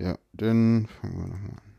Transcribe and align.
Ja, 0.00 0.16
dann 0.32 0.86
fangen 0.86 1.14
wir 1.18 1.26
nochmal 1.26 1.50
an. 1.50 1.70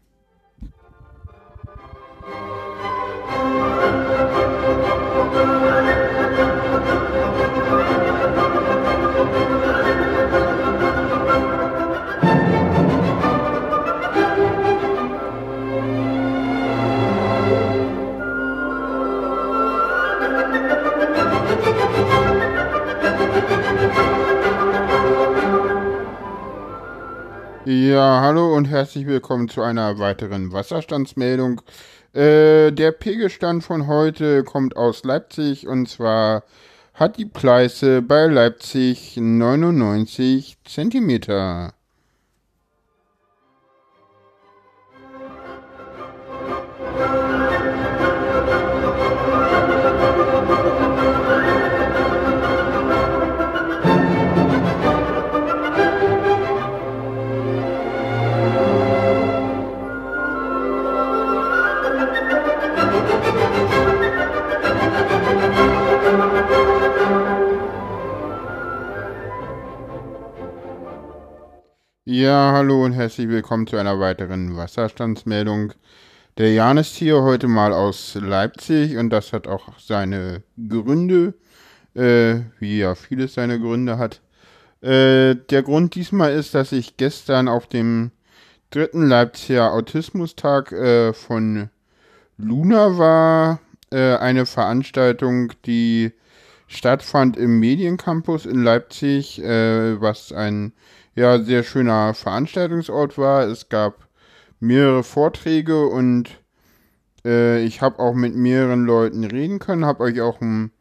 Ja, 27.74 28.20
hallo 28.20 28.54
und 28.54 28.66
herzlich 28.66 29.08
willkommen 29.08 29.48
zu 29.48 29.62
einer 29.62 29.98
weiteren 29.98 30.52
Wasserstandsmeldung. 30.52 31.62
Äh, 32.12 32.72
der 32.74 32.92
Pegelstand 32.92 33.64
von 33.64 33.88
heute 33.88 34.44
kommt 34.44 34.76
aus 34.76 35.06
Leipzig 35.06 35.70
und 35.70 35.88
zwar 35.88 36.44
hat 36.94 37.18
die 37.18 37.24
Pleiße 37.24 38.02
bei 38.02 38.26
Leipzig 38.26 39.16
99 39.16 40.58
Zentimeter. 40.66 41.74
Ja, 72.22 72.52
hallo 72.54 72.86
und 72.86 72.94
herzlich 72.94 73.30
willkommen 73.30 73.66
zu 73.66 73.78
einer 73.78 74.00
weiteren 74.00 74.56
Wasserstandsmeldung. 74.56 75.74
Der 76.38 76.54
Jan 76.54 76.78
ist 76.78 76.96
hier 76.96 77.24
heute 77.24 77.48
mal 77.48 77.74
aus 77.74 78.14
Leipzig 78.14 78.96
und 78.98 79.10
das 79.10 79.34
hat 79.34 79.48
auch 79.48 79.80
seine 79.80 80.44
Gründe, 80.70 81.34
äh, 81.96 82.42
wie 82.60 82.78
ja 82.78 82.94
vieles 82.94 83.34
seine 83.34 83.60
Gründe 83.60 83.98
hat. 83.98 84.22
Äh, 84.82 85.34
der 85.34 85.64
Grund 85.64 85.96
diesmal 85.96 86.32
ist, 86.34 86.54
dass 86.54 86.72
ich 86.74 86.96
gestern 86.96 87.48
auf 87.48 87.66
dem 87.66 88.12
dritten 88.70 89.08
Leipziger 89.08 89.74
Autismustag 89.74 90.72
äh, 90.74 91.14
von 91.14 91.72
Luna 92.38 93.00
war, 93.00 93.62
äh, 93.90 94.18
eine 94.18 94.46
Veranstaltung, 94.46 95.54
die 95.66 96.12
stattfand 96.68 97.36
im 97.36 97.60
Mediencampus 97.60 98.46
in 98.46 98.62
Leipzig, 98.62 99.42
äh, 99.42 100.00
was 100.00 100.32
ein 100.32 100.74
ja 101.16 101.40
sehr 101.42 101.64
schöner 101.64 102.14
Veranstaltungsort 102.14 103.18
war. 103.18 103.44
Es 103.48 103.70
gab 103.70 104.08
mehrere 104.60 105.04
Vorträge 105.04 105.88
und 105.88 106.30
äh, 107.26 107.64
ich 107.64 107.82
habe 107.82 108.00
auch 108.00 108.14
mit 108.14 108.36
mehreren 108.36 108.86
Leuten 108.86 109.24
reden 109.24 109.60
können, 109.60 109.86
habe 109.86 110.04
euch 110.04 110.22
auch 110.22 110.42
ein 110.42 110.72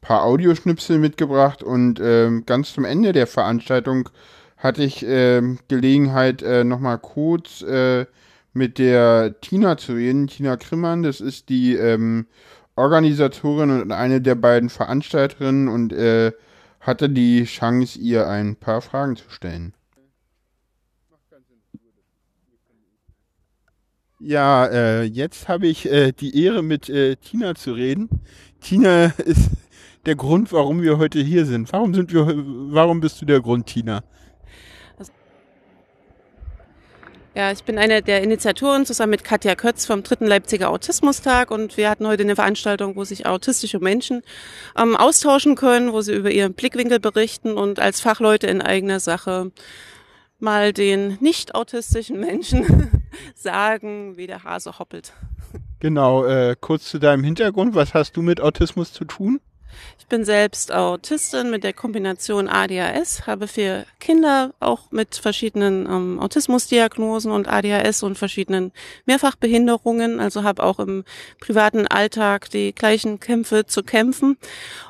paar 0.00 0.24
Audioschnipsel 0.24 0.98
mitgebracht 0.98 1.62
und 1.62 2.00
äh, 2.00 2.30
ganz 2.44 2.72
zum 2.72 2.84
Ende 2.84 3.12
der 3.12 3.26
Veranstaltung 3.26 4.08
hatte 4.56 4.84
ich 4.84 5.04
äh, 5.04 5.42
Gelegenheit, 5.68 6.42
äh, 6.42 6.64
nochmal 6.64 6.98
kurz 6.98 7.62
äh, 7.62 8.06
mit 8.52 8.78
der 8.78 9.40
Tina 9.40 9.76
zu 9.76 9.94
reden. 9.94 10.28
Tina 10.28 10.56
Krimmern, 10.56 11.02
das 11.02 11.20
ist 11.20 11.48
die 11.48 11.74
ähm, 11.74 12.26
Organisatorin 12.76 13.82
und 13.82 13.92
eine 13.92 14.20
der 14.20 14.34
beiden 14.34 14.68
Veranstalterinnen 14.68 15.68
und 15.68 15.92
äh, 15.92 16.32
hatte 16.82 17.08
die 17.08 17.44
Chance, 17.44 17.98
ihr 17.98 18.28
ein 18.28 18.56
paar 18.56 18.82
Fragen 18.82 19.16
zu 19.16 19.30
stellen. 19.30 19.72
Ja, 24.18 24.66
äh, 24.66 25.02
jetzt 25.02 25.48
habe 25.48 25.66
ich 25.66 25.90
äh, 25.90 26.12
die 26.12 26.44
Ehre, 26.44 26.62
mit 26.62 26.88
äh, 26.88 27.16
Tina 27.16 27.56
zu 27.56 27.72
reden. 27.72 28.08
Tina 28.60 29.06
ist 29.06 29.50
der 30.06 30.14
Grund, 30.14 30.52
warum 30.52 30.82
wir 30.82 30.98
heute 30.98 31.20
hier 31.20 31.44
sind. 31.44 31.72
Warum 31.72 31.92
sind 31.94 32.12
wir, 32.12 32.26
warum 32.26 33.00
bist 33.00 33.20
du 33.20 33.26
der 33.26 33.40
Grund, 33.40 33.66
Tina? 33.66 34.04
Ja, 37.34 37.50
ich 37.50 37.64
bin 37.64 37.78
eine 37.78 38.02
der 38.02 38.22
Initiatoren 38.22 38.84
zusammen 38.84 39.12
mit 39.12 39.24
Katja 39.24 39.54
Kötz 39.54 39.86
vom 39.86 40.02
dritten 40.02 40.26
Leipziger 40.26 40.68
Autismustag 40.68 41.50
und 41.50 41.78
wir 41.78 41.88
hatten 41.88 42.06
heute 42.06 42.24
eine 42.24 42.36
Veranstaltung, 42.36 42.94
wo 42.94 43.04
sich 43.04 43.24
autistische 43.24 43.78
Menschen 43.78 44.22
ähm, 44.76 44.96
austauschen 44.96 45.54
können, 45.54 45.94
wo 45.94 46.02
sie 46.02 46.12
über 46.12 46.30
ihren 46.30 46.52
Blickwinkel 46.52 47.00
berichten 47.00 47.54
und 47.54 47.80
als 47.80 48.02
Fachleute 48.02 48.48
in 48.48 48.60
eigener 48.60 49.00
Sache 49.00 49.50
mal 50.40 50.74
den 50.74 51.16
nicht 51.20 51.54
autistischen 51.54 52.20
Menschen 52.20 52.90
sagen, 53.34 54.18
wie 54.18 54.26
der 54.26 54.44
Hase 54.44 54.78
hoppelt. 54.78 55.14
Genau, 55.80 56.26
äh, 56.26 56.54
kurz 56.60 56.84
zu 56.84 56.98
deinem 56.98 57.24
Hintergrund, 57.24 57.74
was 57.74 57.94
hast 57.94 58.14
du 58.18 58.20
mit 58.20 58.42
Autismus 58.42 58.92
zu 58.92 59.06
tun? 59.06 59.40
Ich 59.98 60.06
bin 60.06 60.24
selbst 60.24 60.72
Autistin 60.72 61.50
mit 61.50 61.64
der 61.64 61.72
Kombination 61.72 62.48
ADHS, 62.48 63.26
habe 63.26 63.48
vier 63.48 63.86
Kinder 64.00 64.52
auch 64.60 64.90
mit 64.90 65.14
verschiedenen 65.14 65.86
ähm, 65.86 66.20
Autismusdiagnosen 66.20 67.30
und 67.30 67.48
ADHS 67.48 68.02
und 68.02 68.18
verschiedenen 68.18 68.72
Mehrfachbehinderungen, 69.06 70.20
also 70.20 70.42
habe 70.42 70.62
auch 70.62 70.78
im 70.78 71.04
privaten 71.40 71.86
Alltag 71.86 72.50
die 72.50 72.74
gleichen 72.74 73.20
Kämpfe 73.20 73.64
zu 73.66 73.82
kämpfen. 73.82 74.36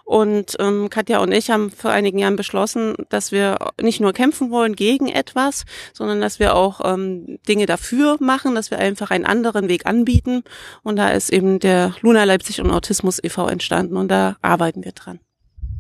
Und 0.05 0.57
ähm, 0.59 0.91
Katja 0.91 1.21
und 1.21 1.33
ich 1.33 1.51
haben 1.51 1.71
vor 1.71 1.91
einigen 1.91 2.19
Jahren 2.19 2.37
beschlossen, 2.37 2.95
dass 3.09 3.33
wir 3.33 3.59
nicht 3.81 4.01
nur 4.01 4.13
kämpfen 4.13 4.51
wollen 4.51 4.75
gegen 4.75 5.09
etwas, 5.09 5.65
sondern 5.93 6.21
dass 6.21 6.39
wir 6.39 6.57
auch 6.57 6.81
ähm, 6.85 7.39
Dinge 7.49 7.67
dafür 7.67 8.17
machen, 8.19 8.55
dass 8.55 8.71
wir 8.71 8.79
einfach 8.79 9.11
einen 9.11 9.25
anderen 9.25 9.69
Weg 9.69 9.87
anbieten. 9.87 10.43
Und 10.83 10.97
da 10.97 11.11
ist 11.11 11.33
eben 11.33 11.61
der 11.61 11.95
Luna 12.01 12.25
Leipzig 12.25 12.61
und 12.61 12.71
Autismus 12.71 13.23
e.V. 13.23 13.49
entstanden 13.49 13.97
und 13.97 14.09
da 14.09 14.37
arbeiten 14.43 14.72
wir 14.77 14.93
dran. 14.93 15.21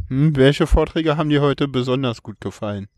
Hm, 0.08 0.36
welche 0.36 0.66
Vorträge 0.66 1.16
haben 1.16 1.30
dir 1.30 1.40
heute 1.40 1.68
besonders 1.68 2.22
gut 2.22 2.40
gefallen? 2.40 2.88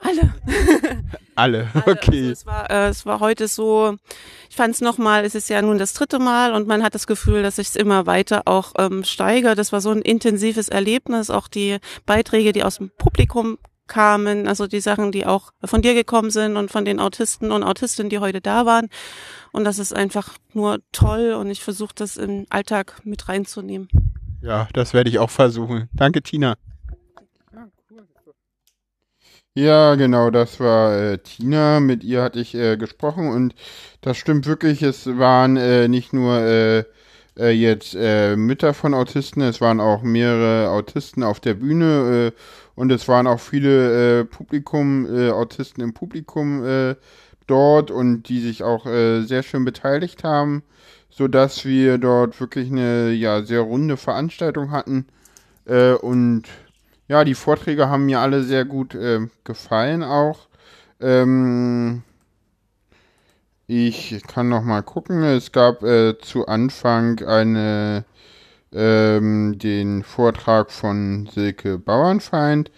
Alle. 0.00 0.34
Alle, 1.34 1.68
okay. 1.86 2.20
Also 2.20 2.32
es, 2.32 2.46
war, 2.46 2.70
äh, 2.70 2.88
es 2.88 3.06
war 3.06 3.20
heute 3.20 3.48
so, 3.48 3.96
ich 4.48 4.56
fand 4.56 4.74
es 4.74 4.80
nochmal, 4.80 5.24
es 5.24 5.34
ist 5.34 5.50
ja 5.50 5.60
nun 5.60 5.78
das 5.78 5.92
dritte 5.92 6.18
Mal 6.18 6.54
und 6.54 6.66
man 6.66 6.82
hat 6.82 6.94
das 6.94 7.06
Gefühl, 7.06 7.42
dass 7.42 7.56
sich 7.56 7.68
es 7.68 7.76
immer 7.76 8.06
weiter 8.06 8.42
auch 8.46 8.72
ähm, 8.78 9.04
steigert. 9.04 9.58
Das 9.58 9.72
war 9.72 9.80
so 9.80 9.90
ein 9.90 10.02
intensives 10.02 10.68
Erlebnis, 10.68 11.30
auch 11.30 11.48
die 11.48 11.78
Beiträge, 12.06 12.52
die 12.52 12.64
aus 12.64 12.78
dem 12.78 12.90
Publikum 12.96 13.58
kamen, 13.86 14.48
also 14.48 14.66
die 14.66 14.80
Sachen, 14.80 15.12
die 15.12 15.26
auch 15.26 15.50
von 15.64 15.82
dir 15.82 15.94
gekommen 15.94 16.30
sind 16.30 16.56
und 16.56 16.70
von 16.70 16.84
den 16.84 17.00
Autisten 17.00 17.52
und 17.52 17.62
Autistinnen, 17.62 18.08
die 18.08 18.20
heute 18.20 18.40
da 18.40 18.64
waren. 18.64 18.88
Und 19.52 19.64
das 19.64 19.78
ist 19.78 19.94
einfach 19.94 20.34
nur 20.54 20.78
toll 20.92 21.32
und 21.32 21.50
ich 21.50 21.62
versuche 21.62 21.94
das 21.94 22.16
im 22.16 22.46
Alltag 22.48 23.00
mit 23.04 23.28
reinzunehmen. 23.28 23.88
Ja, 24.42 24.68
das 24.72 24.94
werde 24.94 25.10
ich 25.10 25.18
auch 25.18 25.30
versuchen. 25.30 25.88
Danke, 25.92 26.22
Tina. 26.22 26.56
Ja, 29.54 29.96
genau, 29.96 30.30
das 30.30 30.60
war 30.60 30.96
äh, 30.96 31.18
Tina. 31.18 31.80
Mit 31.80 32.04
ihr 32.04 32.22
hatte 32.22 32.38
ich 32.40 32.54
äh, 32.54 32.76
gesprochen 32.76 33.28
und 33.28 33.54
das 34.00 34.16
stimmt 34.16 34.46
wirklich. 34.46 34.82
Es 34.82 35.06
waren 35.18 35.56
äh, 35.56 35.88
nicht 35.88 36.12
nur 36.12 36.38
äh, 36.38 36.84
äh, 37.36 37.50
jetzt 37.50 37.94
äh, 37.96 38.36
Mütter 38.36 38.74
von 38.74 38.94
Autisten, 38.94 39.42
es 39.42 39.60
waren 39.60 39.80
auch 39.80 40.02
mehrere 40.02 40.70
Autisten 40.70 41.22
auf 41.24 41.40
der 41.40 41.54
Bühne 41.54 42.32
und 42.76 42.92
es 42.92 43.08
waren 43.08 43.26
auch 43.26 43.40
viele 43.40 44.24
Publikum, 44.24 45.06
Autisten 45.32 45.82
im 45.82 45.94
Publikum 45.94 46.96
dort 47.46 47.90
und 47.90 48.22
die 48.24 48.40
sich 48.40 48.62
auch 48.62 48.84
sehr 48.86 49.42
schön 49.42 49.64
beteiligt 49.64 50.24
haben, 50.24 50.62
so 51.10 51.28
dass 51.28 51.64
wir 51.64 51.98
dort 51.98 52.40
wirklich 52.40 52.70
eine 52.70 53.10
ja 53.10 53.42
sehr 53.42 53.60
runde 53.60 53.96
Veranstaltung 53.96 54.70
hatten 54.70 55.06
und 56.00 56.44
ja, 57.10 57.24
die 57.24 57.34
Vorträge 57.34 57.88
haben 57.88 58.06
mir 58.06 58.20
alle 58.20 58.44
sehr 58.44 58.64
gut 58.64 58.94
äh, 58.94 59.26
gefallen 59.42 60.04
auch. 60.04 60.46
Ähm, 61.00 62.04
ich 63.66 64.22
kann 64.28 64.48
noch 64.48 64.62
mal 64.62 64.82
gucken. 64.82 65.24
Es 65.24 65.50
gab 65.50 65.82
äh, 65.82 66.16
zu 66.18 66.46
Anfang 66.46 67.18
eine 67.26 68.04
ähm, 68.72 69.58
den 69.58 70.04
Vortrag 70.04 70.70
von 70.70 71.28
Silke 71.34 71.78
Bauernfeind, 71.78 72.70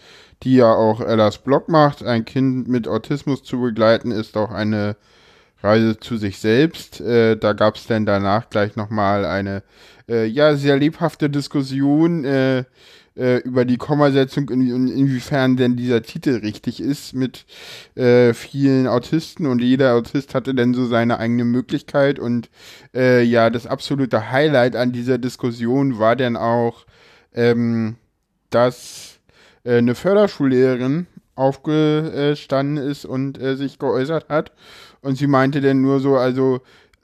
die 0.42 0.56
ja 0.56 0.72
auch 0.72 1.02
Ellas 1.02 1.36
Blog 1.36 1.68
macht. 1.68 2.02
Ein 2.02 2.24
Kind 2.24 2.68
mit 2.68 2.88
Autismus 2.88 3.42
zu 3.42 3.60
begleiten 3.60 4.12
ist 4.12 4.38
auch 4.38 4.50
eine 4.50 4.96
Reise 5.62 5.98
zu 5.98 6.16
sich 6.16 6.38
selbst. 6.38 7.00
Äh, 7.00 7.36
da 7.36 7.52
gab 7.52 7.76
es 7.76 7.86
dann 7.86 8.06
danach 8.06 8.50
gleich 8.50 8.76
noch 8.76 8.90
mal 8.90 9.24
eine 9.24 9.62
äh, 10.08 10.26
ja 10.26 10.56
sehr 10.56 10.76
lebhafte 10.76 11.30
Diskussion. 11.30 12.24
Äh, 12.24 12.64
äh, 13.16 13.38
über 13.38 13.64
die 13.64 13.76
Kommasetzung 13.76 14.48
und 14.48 14.62
in, 14.62 14.88
inwiefern 14.88 15.56
denn 15.56 15.76
dieser 15.76 16.02
Titel 16.02 16.36
richtig 16.36 16.80
ist 16.80 17.14
mit 17.14 17.44
äh, 17.94 18.32
vielen 18.32 18.86
Autisten 18.86 19.46
und 19.46 19.60
jeder 19.60 19.94
Autist 19.94 20.34
hatte 20.34 20.54
dann 20.54 20.74
so 20.74 20.86
seine 20.86 21.18
eigene 21.18 21.44
Möglichkeit 21.44 22.18
und 22.18 22.48
äh, 22.94 23.22
ja, 23.22 23.50
das 23.50 23.66
absolute 23.66 24.30
Highlight 24.30 24.76
an 24.76 24.92
dieser 24.92 25.18
Diskussion 25.18 25.98
war 25.98 26.16
dann 26.16 26.36
auch, 26.36 26.86
ähm, 27.34 27.96
dass 28.50 29.18
eine 29.64 29.94
Förderschullehrerin 29.94 31.06
aufgestanden 31.42 32.76
ist 32.76 33.04
und 33.04 33.40
äh, 33.40 33.56
sich 33.56 33.78
geäußert 33.78 34.28
hat 34.28 34.52
und 35.00 35.16
sie 35.16 35.26
meinte 35.26 35.60
dann 35.60 35.82
nur 35.82 36.00
so, 36.00 36.16
also 36.16 36.60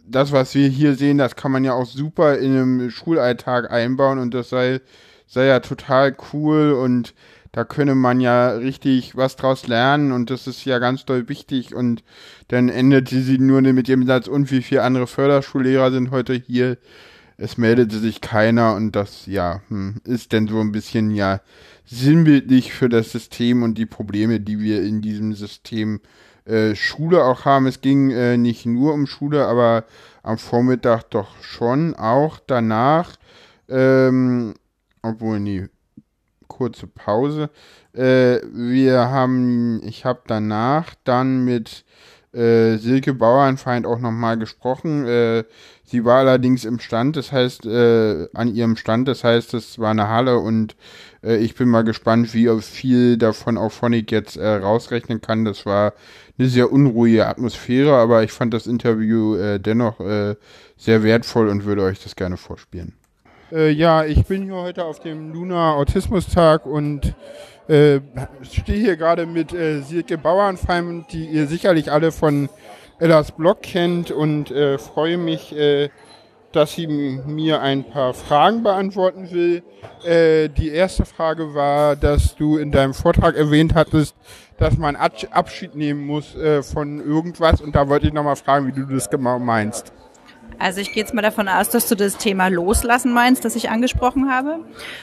das, 0.06 0.32
was 0.32 0.54
wir 0.54 0.68
hier 0.68 0.94
sehen, 0.94 1.18
das 1.18 1.36
kann 1.36 1.52
man 1.52 1.64
ja 1.64 1.74
auch 1.74 1.86
super 1.86 2.38
in 2.38 2.52
einem 2.52 2.90
Schulalltag 2.90 3.70
einbauen 3.70 4.18
und 4.18 4.32
das 4.32 4.48
sei, 4.48 4.80
sei 5.26 5.46
ja 5.46 5.60
total 5.60 6.16
cool 6.32 6.72
und 6.72 7.14
da 7.52 7.64
könne 7.64 7.94
man 7.94 8.20
ja 8.20 8.50
richtig 8.50 9.16
was 9.16 9.36
draus 9.36 9.66
lernen 9.66 10.12
und 10.12 10.30
das 10.30 10.46
ist 10.46 10.64
ja 10.64 10.78
ganz 10.78 11.04
doll 11.04 11.28
wichtig 11.28 11.74
und 11.74 12.04
dann 12.48 12.68
endete 12.68 13.20
sie 13.20 13.38
nur 13.38 13.60
mit 13.60 13.88
dem 13.88 14.06
Satz, 14.06 14.28
und 14.28 14.50
wie 14.50 14.62
viele 14.62 14.82
andere 14.82 15.06
Förderschullehrer 15.06 15.90
sind 15.90 16.10
heute 16.10 16.34
hier? 16.34 16.78
Es 17.40 17.56
meldete 17.56 17.98
sich 17.98 18.20
keiner 18.20 18.74
und 18.74 18.96
das, 18.96 19.26
ja, 19.26 19.62
hm, 19.68 20.00
ist 20.04 20.32
denn 20.32 20.48
so 20.48 20.60
ein 20.60 20.72
bisschen, 20.72 21.10
ja, 21.10 21.40
sinnbildlich 21.90 22.72
für 22.72 22.88
das 22.88 23.12
System 23.12 23.62
und 23.62 23.78
die 23.78 23.86
Probleme, 23.86 24.40
die 24.40 24.60
wir 24.60 24.82
in 24.82 25.00
diesem 25.00 25.32
System 25.32 26.00
äh, 26.44 26.74
Schule 26.74 27.24
auch 27.24 27.44
haben. 27.44 27.66
Es 27.66 27.80
ging 27.80 28.10
äh, 28.10 28.36
nicht 28.36 28.66
nur 28.66 28.92
um 28.92 29.06
Schule, 29.06 29.46
aber 29.46 29.84
am 30.22 30.38
Vormittag 30.38 31.04
doch 31.10 31.42
schon 31.42 31.94
auch 31.94 32.38
danach, 32.46 33.16
ähm, 33.68 34.54
obwohl 35.02 35.40
nie 35.40 35.66
kurze 36.46 36.86
Pause. 36.86 37.50
Äh, 37.94 38.40
wir 38.52 39.10
haben, 39.10 39.80
ich 39.84 40.04
habe 40.04 40.20
danach 40.26 40.94
dann 41.04 41.44
mit 41.44 41.84
äh, 42.32 42.76
Silke 42.76 43.14
Bauernfeind 43.14 43.86
auch 43.86 43.98
nochmal 43.98 44.38
gesprochen. 44.38 45.06
Äh, 45.06 45.44
sie 45.84 46.04
war 46.04 46.18
allerdings 46.18 46.64
im 46.64 46.78
Stand, 46.78 47.16
das 47.16 47.32
heißt, 47.32 47.64
äh, 47.66 48.28
an 48.34 48.54
ihrem 48.54 48.76
Stand, 48.76 49.08
das 49.08 49.24
heißt, 49.24 49.54
es 49.54 49.78
war 49.78 49.90
eine 49.90 50.08
Halle 50.08 50.38
und 50.38 50.76
äh, 51.28 51.36
ich 51.36 51.54
bin 51.54 51.68
mal 51.68 51.84
gespannt, 51.84 52.34
wie 52.34 52.48
viel 52.60 53.18
davon 53.18 53.58
auch 53.58 53.70
Phonic 53.70 54.10
jetzt 54.10 54.36
äh, 54.36 54.46
rausrechnen 54.46 55.20
kann. 55.20 55.44
Das 55.44 55.66
war 55.66 55.92
eine 56.38 56.48
sehr 56.48 56.72
unruhige 56.72 57.26
Atmosphäre, 57.26 57.94
aber 57.94 58.22
ich 58.22 58.32
fand 58.32 58.54
das 58.54 58.66
Interview 58.66 59.36
äh, 59.36 59.60
dennoch 59.60 60.00
äh, 60.00 60.36
sehr 60.76 61.02
wertvoll 61.02 61.48
und 61.48 61.64
würde 61.64 61.82
euch 61.82 62.02
das 62.02 62.16
gerne 62.16 62.36
vorspielen. 62.36 62.94
Äh, 63.52 63.70
ja, 63.70 64.04
ich 64.04 64.24
bin 64.26 64.44
hier 64.44 64.54
heute 64.54 64.84
auf 64.84 65.00
dem 65.00 65.32
Luna 65.32 65.74
Autismustag 65.74 66.66
und 66.66 67.14
äh, 67.68 68.00
stehe 68.42 68.78
hier 68.78 68.96
gerade 68.96 69.26
mit 69.26 69.50
Silke 69.50 70.16
Bauernfeim, 70.16 71.04
die 71.12 71.26
ihr 71.26 71.46
sicherlich 71.46 71.92
alle 71.92 72.12
von 72.12 72.48
Ellas 72.98 73.32
Blog 73.32 73.62
kennt 73.62 74.10
und 74.10 74.48
freue 74.78 75.18
mich, 75.18 75.54
dass 76.52 76.74
sie 76.74 76.86
mir 76.86 77.60
ein 77.60 77.84
paar 77.84 78.14
Fragen 78.14 78.62
beantworten 78.62 79.30
will. 79.30 79.62
Äh, 80.04 80.48
die 80.48 80.70
erste 80.70 81.04
Frage 81.04 81.54
war, 81.54 81.96
dass 81.96 82.34
du 82.34 82.56
in 82.56 82.72
deinem 82.72 82.94
Vortrag 82.94 83.36
erwähnt 83.36 83.74
hattest, 83.74 84.14
dass 84.56 84.76
man 84.76 84.96
Abschied 84.96 85.74
nehmen 85.74 86.06
muss 86.06 86.34
äh, 86.34 86.62
von 86.62 87.00
irgendwas 87.00 87.60
und 87.60 87.74
da 87.76 87.88
wollte 87.88 88.06
ich 88.08 88.12
nochmal 88.12 88.36
fragen, 88.36 88.66
wie 88.66 88.72
du 88.72 88.84
das 88.86 89.08
genau 89.08 89.38
meinst. 89.38 89.92
Also 90.58 90.80
ich 90.80 90.92
gehe 90.92 91.02
jetzt 91.02 91.14
mal 91.14 91.22
davon 91.22 91.48
aus, 91.48 91.68
dass 91.68 91.88
du 91.88 91.94
das 91.94 92.16
Thema 92.16 92.48
Loslassen 92.48 93.12
meinst, 93.12 93.44
das 93.44 93.54
ich 93.54 93.70
angesprochen 93.70 94.30
habe. 94.30 94.58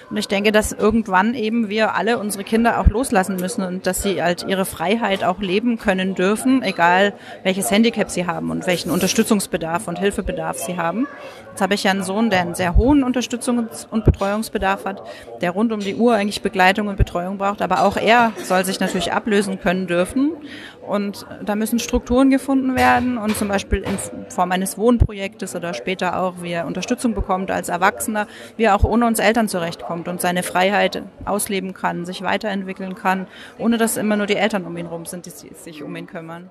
Und 0.10 0.18
ich 0.18 0.28
denke, 0.28 0.52
dass 0.52 0.74
irgendwann 0.74 1.34
eben 1.34 1.70
wir 1.70 1.96
alle 1.96 2.20
unsere 2.20 2.44
Kinder 2.44 2.80
auch 2.80 2.88
loslassen 2.88 3.38
müssen 3.38 3.64
und 3.64 3.88
dass 3.88 4.04
sie 4.04 4.22
halt 4.22 4.46
ihre 4.48 4.66
Freiheit 4.66 5.24
auch 5.24 5.40
leben 5.40 5.78
können 5.78 6.14
dürfen, 6.14 6.62
egal 6.62 7.14
welches 7.44 7.72
Handicap 7.72 8.10
sie 8.10 8.28
haben 8.28 8.52
und 8.52 8.68
welchen 8.68 8.92
Unterstützungsbedarf 8.92 9.88
und 9.88 10.00
Hilfebedarf 10.00 10.58
sie 10.58 10.78
haben. 10.78 11.08
Jetzt 11.52 11.62
habe 11.62 11.74
ich 11.74 11.84
ja 11.84 11.92
einen 11.92 12.04
Sohn, 12.04 12.30
der 12.30 12.42
einen 12.42 12.54
sehr 12.54 12.76
hohen 12.76 13.02
Unterstützungs- 13.06 13.88
und 13.90 14.04
Betreuungsbedarf 14.04 14.84
hat, 14.84 15.04
der 15.40 15.52
rund 15.52 15.72
um 15.72 15.80
die 15.80 15.96
Uhr 15.96 16.14
eigentlich 16.14 16.42
Begleitung 16.42 16.90
und 16.90 16.98
Betreuung 16.98 17.38
braucht. 17.38 17.62
Aber 17.62 17.84
auch 17.84 17.96
er 17.96 18.34
soll 18.44 18.66
sich 18.66 18.82
natürlich 18.82 19.14
ablösen 19.14 19.62
können 19.62 19.88
dürfen. 19.88 20.34
Und 20.88 21.26
da 21.44 21.56
müssen 21.56 21.80
Strukturen 21.80 22.30
gefunden 22.30 22.76
werden 22.76 23.18
und 23.18 23.36
zum 23.36 23.48
Beispiel 23.48 23.80
in 23.80 23.98
Form 24.30 24.52
eines 24.52 24.78
Wohnprojektes 24.78 25.56
oder 25.56 25.74
später 25.74 26.20
auch, 26.20 26.36
wie 26.42 26.52
er 26.52 26.68
Unterstützung 26.68 27.14
bekommt 27.14 27.52
als 27.52 27.70
Erwachsener, 27.70 28.28
wie 28.58 28.64
er 28.64 28.76
auch 28.76 28.84
ohne 28.84 29.08
uns 29.08 29.20
Eltern 29.20 29.48
zurechtkommt 29.48 30.08
und 30.08 30.22
seine 30.22 30.44
Freiheit 30.44 31.04
ausleben 31.26 31.74
kann, 31.74 32.06
sich 32.06 32.22
weiterentwickeln 32.22 32.96
kann, 32.96 33.28
ohne 33.58 33.78
dass 33.78 33.98
immer 33.98 34.16
nur 34.16 34.28
die 34.28 34.36
Eltern 34.36 34.66
um 34.66 34.78
ihn 34.78 34.86
rum 34.86 35.06
sind, 35.06 35.26
die 35.26 35.32
sich 35.32 35.84
um 35.84 35.96
ihn 35.96 36.08
kümmern. 36.08 36.50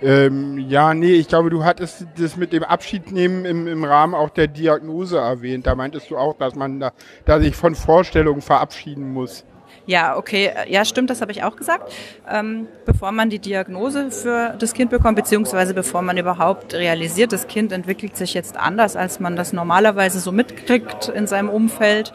Ähm, 0.00 0.58
ja, 0.58 0.94
nee, 0.94 1.14
ich 1.14 1.26
glaube, 1.26 1.50
du 1.50 1.64
hattest 1.64 2.06
das 2.16 2.36
mit 2.36 2.52
dem 2.52 2.62
Abschiednehmen 2.62 3.44
im, 3.44 3.66
im 3.66 3.84
Rahmen 3.84 4.14
auch 4.14 4.30
der 4.30 4.46
Diagnose 4.46 5.18
erwähnt. 5.18 5.66
Da 5.66 5.74
meintest 5.74 6.10
du 6.10 6.16
auch, 6.16 6.36
dass 6.36 6.54
man 6.54 6.78
da, 6.78 6.92
da 7.24 7.40
sich 7.40 7.56
von 7.56 7.74
Vorstellungen 7.74 8.40
verabschieden 8.40 9.12
muss. 9.12 9.44
Ja, 9.88 10.18
okay, 10.18 10.52
ja, 10.68 10.84
stimmt, 10.84 11.08
das 11.08 11.22
habe 11.22 11.32
ich 11.32 11.42
auch 11.44 11.56
gesagt. 11.56 11.90
Ähm, 12.30 12.66
bevor 12.84 13.10
man 13.10 13.30
die 13.30 13.38
Diagnose 13.38 14.10
für 14.10 14.54
das 14.58 14.74
Kind 14.74 14.90
bekommt, 14.90 15.16
beziehungsweise 15.16 15.72
bevor 15.72 16.02
man 16.02 16.18
überhaupt 16.18 16.74
realisiert, 16.74 17.32
das 17.32 17.46
Kind 17.46 17.72
entwickelt 17.72 18.14
sich 18.14 18.34
jetzt 18.34 18.58
anders, 18.58 18.96
als 18.96 19.18
man 19.18 19.34
das 19.34 19.54
normalerweise 19.54 20.20
so 20.20 20.30
mitkriegt 20.30 21.08
in 21.08 21.26
seinem 21.26 21.48
Umfeld, 21.48 22.12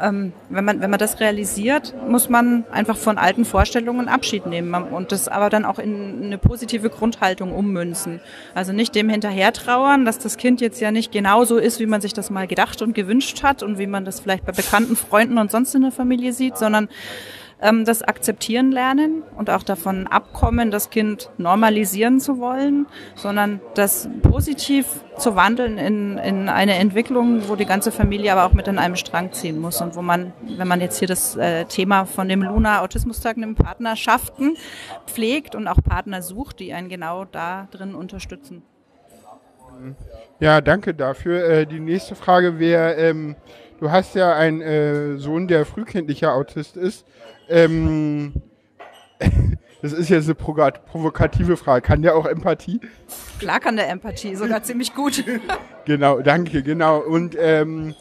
ähm, 0.00 0.32
wenn, 0.48 0.64
man, 0.64 0.80
wenn 0.80 0.90
man 0.90 0.98
das 0.98 1.20
realisiert, 1.20 1.94
muss 2.08 2.28
man 2.28 2.64
einfach 2.70 2.96
von 2.96 3.18
alten 3.18 3.44
Vorstellungen 3.44 4.08
Abschied 4.08 4.46
nehmen 4.46 4.74
und 4.74 5.12
das 5.12 5.28
aber 5.28 5.50
dann 5.50 5.64
auch 5.64 5.78
in 5.78 6.24
eine 6.24 6.38
positive 6.38 6.90
Grundhaltung 6.90 7.52
ummünzen. 7.52 8.20
Also 8.54 8.72
nicht 8.72 8.94
dem 8.94 9.08
hinterher 9.08 9.52
trauern, 9.52 10.04
dass 10.04 10.18
das 10.18 10.36
Kind 10.36 10.60
jetzt 10.60 10.80
ja 10.80 10.90
nicht 10.90 11.12
genau 11.12 11.44
so 11.44 11.58
ist, 11.58 11.80
wie 11.80 11.86
man 11.86 12.00
sich 12.00 12.12
das 12.12 12.30
mal 12.30 12.46
gedacht 12.46 12.82
und 12.82 12.94
gewünscht 12.94 13.42
hat 13.42 13.62
und 13.62 13.78
wie 13.78 13.86
man 13.86 14.04
das 14.04 14.20
vielleicht 14.20 14.44
bei 14.44 14.52
bekannten 14.52 14.96
Freunden 14.96 15.38
und 15.38 15.50
sonst 15.50 15.74
in 15.74 15.82
der 15.82 15.92
Familie 15.92 16.32
sieht, 16.32 16.56
sondern 16.56 16.88
ähm, 17.62 17.84
das 17.84 18.02
akzeptieren 18.02 18.72
lernen 18.72 19.22
und 19.36 19.50
auch 19.50 19.62
davon 19.62 20.06
abkommen, 20.06 20.70
das 20.70 20.90
Kind 20.90 21.30
normalisieren 21.38 22.20
zu 22.20 22.38
wollen, 22.38 22.86
sondern 23.14 23.60
das 23.74 24.08
positiv 24.22 24.86
zu 25.16 25.36
wandeln 25.36 25.78
in, 25.78 26.18
in 26.18 26.48
eine 26.48 26.74
Entwicklung, 26.76 27.48
wo 27.48 27.56
die 27.56 27.66
ganze 27.66 27.92
Familie 27.92 28.32
aber 28.32 28.46
auch 28.46 28.54
mit 28.54 28.68
an 28.68 28.78
einem 28.78 28.96
Strang 28.96 29.32
ziehen 29.32 29.60
muss 29.60 29.80
und 29.80 29.94
wo 29.94 30.02
man, 30.02 30.32
wenn 30.56 30.68
man 30.68 30.80
jetzt 30.80 30.98
hier 30.98 31.08
das 31.08 31.36
äh, 31.36 31.64
Thema 31.66 32.06
von 32.06 32.28
dem 32.28 32.42
Luna 32.42 32.82
Autismustag, 32.82 33.36
einem 33.36 33.54
Partnerschaften 33.54 34.56
pflegt 35.06 35.54
und 35.54 35.68
auch 35.68 35.82
Partner 35.82 36.22
sucht, 36.22 36.60
die 36.60 36.72
einen 36.72 36.88
genau 36.88 37.24
da 37.24 37.68
drin 37.70 37.94
unterstützen. 37.94 38.62
Ja, 40.40 40.60
danke 40.60 40.94
dafür. 40.94 41.44
Äh, 41.44 41.66
die 41.66 41.80
nächste 41.80 42.14
Frage 42.14 42.58
wäre, 42.58 42.94
ähm, 42.94 43.36
du 43.78 43.90
hast 43.90 44.14
ja 44.14 44.34
einen 44.34 44.60
äh, 44.60 45.16
Sohn, 45.16 45.48
der 45.48 45.64
frühkindlicher 45.66 46.34
Autist 46.34 46.76
ist. 46.76 47.06
Ähm, 47.50 48.32
das 49.82 49.92
ist 49.92 50.08
jetzt 50.08 50.26
eine 50.26 50.34
provokative 50.34 51.56
Frage. 51.56 51.82
Kann 51.82 52.02
der 52.02 52.16
auch 52.16 52.26
Empathie? 52.26 52.80
Klar 53.38 53.60
kann 53.60 53.76
der 53.76 53.90
Empathie, 53.90 54.34
sogar 54.36 54.62
ziemlich 54.62 54.94
gut. 54.94 55.24
genau, 55.84 56.20
danke, 56.20 56.62
genau. 56.62 56.98
Und 57.00 57.36
ähm, 57.38 57.94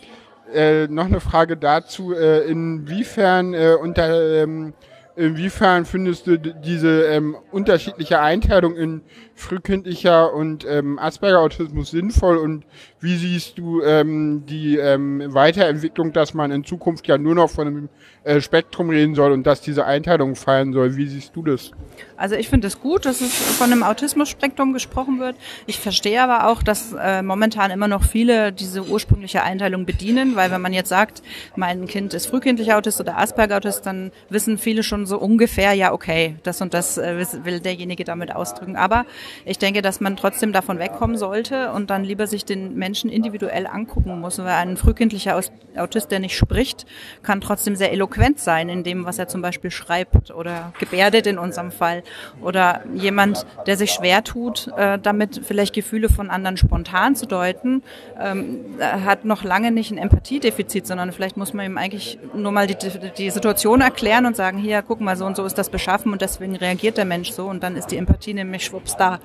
äh, 0.53 0.87
noch 0.87 1.05
eine 1.05 1.19
Frage 1.19 1.57
dazu, 1.57 2.13
äh, 2.13 2.49
inwiefern 2.49 3.53
äh, 3.53 3.75
unter 3.79 4.41
ähm, 4.43 4.73
Inwiefern 5.19 5.83
findest 5.83 6.27
du 6.27 6.37
diese 6.39 7.03
ähm, 7.07 7.35
unterschiedliche 7.51 8.21
Einteilung 8.21 8.77
in 8.77 9.01
frühkindlicher 9.35 10.33
und 10.33 10.65
ähm, 10.65 10.97
Asperger-Autismus 10.97 11.91
sinnvoll 11.91 12.37
und 12.37 12.63
wie 13.01 13.15
siehst 13.15 13.57
du 13.57 13.81
ähm, 13.81 14.43
die 14.45 14.77
ähm, 14.77 15.23
Weiterentwicklung, 15.27 16.11
dass 16.11 16.33
man 16.33 16.51
in 16.51 16.65
Zukunft 16.65 17.07
ja 17.07 17.17
nur 17.17 17.33
noch 17.33 17.49
von 17.49 17.67
einem 17.67 17.89
äh, 18.25 18.41
Spektrum 18.41 18.89
reden 18.89 19.15
soll 19.15 19.31
und 19.31 19.47
dass 19.47 19.61
diese 19.61 19.85
Einteilung 19.85 20.35
fallen 20.35 20.73
soll? 20.73 20.97
Wie 20.97 21.07
siehst 21.07 21.33
du 21.33 21.43
das? 21.43 21.71
Also 22.17 22.35
ich 22.35 22.49
finde 22.49 22.67
es 22.67 22.81
gut, 22.81 23.05
dass 23.05 23.21
es 23.21 23.33
von 23.33 23.71
einem 23.71 23.83
Autismus-Spektrum 23.83 24.73
gesprochen 24.73 25.19
wird. 25.21 25.37
Ich 25.65 25.79
verstehe 25.79 26.21
aber 26.21 26.47
auch, 26.47 26.61
dass 26.61 26.93
äh, 26.93 27.21
momentan 27.21 27.71
immer 27.71 27.87
noch 27.87 28.03
viele 28.03 28.51
diese 28.51 28.83
ursprüngliche 28.83 29.43
Einteilung 29.43 29.85
bedienen, 29.85 30.35
weil 30.35 30.51
wenn 30.51 30.61
man 30.61 30.73
jetzt 30.73 30.89
sagt, 30.89 31.23
mein 31.55 31.87
Kind 31.87 32.13
ist 32.13 32.25
frühkindlicher 32.25 32.77
Autist 32.77 32.99
oder 32.99 33.17
Asperger-Autist, 33.17 33.85
dann 33.85 34.11
wissen 34.29 34.57
viele 34.57 34.83
schon 34.83 35.05
so 35.05 35.17
ungefähr, 35.17 35.71
ja 35.71 35.93
okay, 35.93 36.35
das 36.43 36.61
und 36.61 36.73
das 36.73 36.97
äh, 36.97 37.25
will 37.45 37.61
derjenige 37.61 38.03
damit 38.03 38.35
ausdrücken. 38.35 38.75
Aber 38.75 39.05
ich 39.45 39.57
denke, 39.57 39.81
dass 39.81 40.01
man 40.01 40.17
trotzdem 40.17 40.51
davon 40.51 40.79
wegkommen 40.79 41.15
sollte 41.15 41.71
und 41.71 41.89
dann 41.89 42.03
lieber 42.03 42.27
sich 42.27 42.43
den 42.43 42.75
Menschen 42.75 42.88
Menschen 42.89 43.11
individuell 43.11 43.67
angucken 43.67 44.19
muss. 44.19 44.39
Weil 44.39 44.47
ein 44.47 44.75
frühkindlicher 44.75 45.39
Autist, 45.77 46.09
der 46.09 46.19
nicht 46.19 46.35
spricht, 46.35 46.87
kann 47.21 47.39
trotzdem 47.39 47.75
sehr 47.75 47.91
eloquent 47.91 48.39
sein 48.39 48.67
in 48.67 48.83
dem, 48.83 49.05
was 49.05 49.19
er 49.19 49.27
zum 49.27 49.43
Beispiel 49.43 49.69
schreibt 49.69 50.31
oder 50.31 50.73
gebärdet 50.79 51.27
in 51.27 51.37
unserem 51.37 51.71
Fall. 51.71 52.01
Oder 52.41 52.81
jemand, 52.95 53.45
der 53.67 53.77
sich 53.77 53.91
schwer 53.91 54.23
tut, 54.23 54.71
äh, 54.75 54.97
damit 54.97 55.41
vielleicht 55.43 55.75
Gefühle 55.75 56.09
von 56.09 56.31
anderen 56.31 56.57
spontan 56.57 57.15
zu 57.15 57.27
deuten, 57.27 57.83
ähm, 58.19 58.65
hat 58.79 59.23
noch 59.23 59.43
lange 59.43 59.71
nicht 59.71 59.91
ein 59.91 59.99
Empathiedefizit, 59.99 60.87
sondern 60.87 61.11
vielleicht 61.11 61.37
muss 61.37 61.53
man 61.53 61.67
ihm 61.67 61.77
eigentlich 61.77 62.17
nur 62.33 62.51
mal 62.51 62.65
die, 62.65 62.75
die 63.17 63.29
Situation 63.29 63.81
erklären 63.81 64.25
und 64.25 64.35
sagen, 64.35 64.57
hier, 64.57 64.81
guck 64.81 64.99
mal, 64.99 65.15
so 65.15 65.25
und 65.25 65.35
so 65.35 65.45
ist 65.45 65.59
das 65.59 65.69
beschaffen 65.69 66.11
und 66.11 66.21
deswegen 66.21 66.55
reagiert 66.55 66.97
der 66.97 67.05
Mensch 67.05 67.31
so 67.31 67.45
und 67.45 67.61
dann 67.61 67.75
ist 67.75 67.91
die 67.91 67.97
Empathie 67.97 68.33
nämlich 68.33 68.65
schwupps 68.65 68.97
da. 68.97 69.19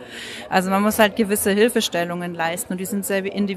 Also 0.50 0.68
man 0.68 0.82
muss 0.82 0.98
halt 0.98 1.16
gewisse 1.16 1.50
Hilfestellungen 1.50 2.34
leisten 2.34 2.74
und 2.74 2.78
die 2.78 2.84
sind 2.84 3.06
sehr 3.06 3.24
individuell 3.24 3.53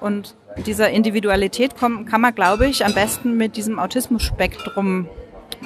und 0.00 0.34
dieser 0.66 0.90
Individualität 0.90 1.76
kann 1.76 2.06
man, 2.20 2.34
glaube 2.34 2.66
ich, 2.66 2.84
am 2.84 2.94
besten 2.94 3.36
mit 3.36 3.56
diesem 3.56 3.78
Autismus-Spektrum 3.78 5.08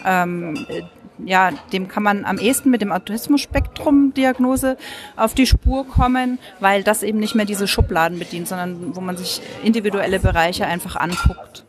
ähm, 0.04 0.66
ja, 1.24 1.50
dem 1.72 1.88
kann 1.88 2.02
man 2.02 2.24
am 2.24 2.38
ehesten 2.38 2.70
mit 2.70 2.82
dem 2.82 2.92
Autismus-Spektrum-Diagnose 2.92 4.76
auf 5.16 5.34
die 5.34 5.46
Spur 5.46 5.86
kommen, 5.86 6.38
weil 6.60 6.82
das 6.82 7.02
eben 7.02 7.18
nicht 7.18 7.34
mehr 7.34 7.46
diese 7.46 7.66
Schubladen 7.66 8.18
bedient, 8.18 8.48
sondern 8.48 8.94
wo 8.94 9.00
man 9.00 9.16
sich 9.16 9.40
individuelle 9.62 10.20
Bereiche 10.20 10.66
einfach 10.66 10.96
anguckt. 10.96 11.64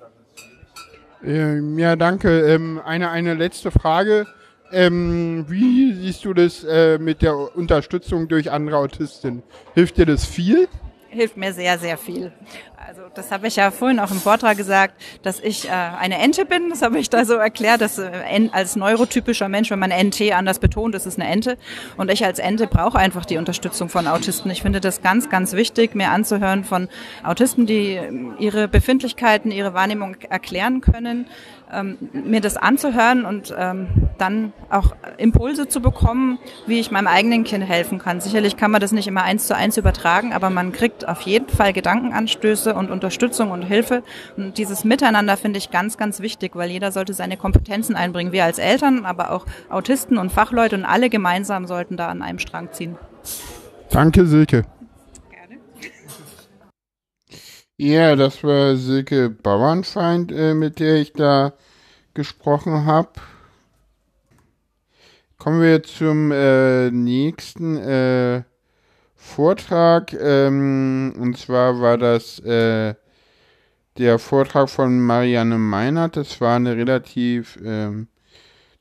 Ähm, 1.24 1.80
ja, 1.80 1.96
danke. 1.96 2.42
Ähm, 2.42 2.82
eine, 2.84 3.10
eine 3.10 3.34
letzte 3.34 3.72
Frage. 3.72 4.28
Ähm, 4.72 5.46
wie 5.48 5.94
siehst 5.94 6.26
du 6.26 6.34
das 6.34 6.64
äh, 6.66 6.98
mit 6.98 7.22
der 7.22 7.56
Unterstützung 7.56 8.28
durch 8.28 8.52
andere 8.52 8.78
Autisten? 8.78 9.44
Hilft 9.74 9.98
dir 9.98 10.06
das 10.06 10.26
viel? 10.26 10.68
Hilft 11.10 11.38
mir 11.38 11.54
sehr, 11.54 11.80
sehr 11.80 11.98
viel. 11.98 12.32
Also 12.86 13.02
das 13.14 13.32
habe 13.32 13.48
ich 13.48 13.56
ja 13.56 13.72
vorhin 13.72 14.00
auch 14.00 14.12
im 14.12 14.20
Vortrag 14.20 14.56
gesagt, 14.56 14.96
dass 15.22 15.40
ich 15.40 15.68
äh, 15.68 15.72
eine 15.72 16.20
Ente 16.20 16.46
bin. 16.46 16.70
Das 16.70 16.82
habe 16.82 17.00
ich 17.00 17.10
da 17.10 17.26
so 17.26 17.34
erklärt, 17.34 17.82
dass 17.82 17.98
äh, 17.98 18.50
als 18.52 18.76
neurotypischer 18.76 19.50
Mensch, 19.50 19.72
wenn 19.72 19.80
man 19.80 19.92
NT 19.92 20.34
anders 20.34 20.60
betont, 20.60 20.96
ist 20.96 21.06
es 21.06 21.20
eine 21.20 21.30
Ente. 21.30 21.58
Und 21.98 22.12
ich 22.12 22.24
als 22.26 22.40
Ente 22.40 22.68
brauche 22.68 22.98
einfach 22.98 23.26
die 23.26 23.38
Unterstützung 23.38 23.90
von 23.90 24.08
Autisten. 24.08 24.52
Ich 24.52 24.62
finde 24.62 24.80
das 24.80 25.02
ganz, 25.02 25.30
ganz 25.30 25.54
wichtig, 25.54 25.96
mir 25.96 26.12
anzuhören 26.12 26.64
von 26.64 26.88
Autisten, 27.24 27.66
die 27.66 28.00
ihre 28.40 28.68
Befindlichkeiten, 28.68 29.52
ihre 29.52 29.74
Wahrnehmung 29.74 30.16
erklären 30.30 30.82
können 30.82 31.28
ähm, 31.72 31.98
mir 32.12 32.42
das 32.42 32.58
anzuhören 32.58 33.26
und 33.26 33.54
ähm, 33.58 34.07
dann 34.18 34.54
auch 34.70 34.96
Impulse 35.18 35.68
zu 35.68 35.82
bekommen, 35.82 36.40
wie 36.66 36.80
ich 36.80 36.92
meinem 36.92 37.08
eigenen 37.08 37.44
Kind 37.44 37.64
helfen 37.64 38.00
kann. 38.00 38.20
Sicherlich 38.20 38.58
kann 38.58 38.72
man 38.72 38.82
das 38.82 38.92
nicht 38.92 39.08
immer 39.08 39.24
eins 39.24 39.48
zu 39.48 39.56
eins 39.56 39.78
übertragen, 39.78 40.34
aber 40.34 40.50
man 40.50 40.72
kriegt 40.72 41.08
auf 41.08 41.22
jeden 41.22 41.50
Fall 41.50 41.74
Gedankenanstöße 41.74 42.74
und 42.74 42.92
Unterstützung 42.92 43.52
und 43.52 43.62
Hilfe. 43.62 44.04
Und 44.36 44.58
dieses 44.58 44.84
Miteinander 44.84 45.38
finde 45.38 45.58
ich 45.58 45.72
ganz, 45.72 45.98
ganz 45.98 46.20
wichtig, 46.20 46.56
weil 46.56 46.70
jeder 46.72 46.92
sollte 46.92 47.14
seine 47.14 47.38
Kompetenzen 47.38 47.96
einbringen. 47.96 48.32
Wir 48.32 48.44
als 48.44 48.60
Eltern, 48.60 49.06
aber 49.06 49.32
auch 49.32 49.46
Autisten 49.70 50.18
und 50.18 50.32
Fachleute 50.32 50.76
und 50.76 50.86
alle 50.86 51.10
gemeinsam 51.10 51.66
sollten 51.66 51.98
da 51.98 52.08
an 52.08 52.22
einem 52.22 52.40
Strang 52.40 52.72
ziehen. 52.72 52.98
Danke, 53.90 54.26
Silke. 54.26 54.66
Gerne. 55.30 55.60
Ja, 57.78 58.16
das 58.16 58.44
war 58.44 58.76
Silke 58.76 59.30
Bauernfeind, 59.30 60.32
äh, 60.32 60.54
mit 60.54 60.80
der 60.80 60.96
ich 60.96 61.14
da 61.14 61.54
gesprochen 62.14 62.86
habe. 62.86 63.12
Kommen 65.38 65.62
wir 65.62 65.84
zum 65.84 66.32
äh, 66.32 66.90
nächsten 66.90 67.78
äh, 67.78 68.42
Vortrag. 69.16 70.12
Ähm, 70.14 71.14
und 71.20 71.38
zwar 71.38 71.80
war 71.80 72.00
das 72.00 72.40
äh, 72.40 72.96
der 74.00 74.18
Vortrag 74.18 74.68
von 74.68 75.00
Marianne 75.00 75.60
Meinert. 75.60 76.18
Das 76.18 76.42
war 76.42 76.56
eine 76.56 76.76
relativ, 76.76 77.60
ähm, 77.64 78.08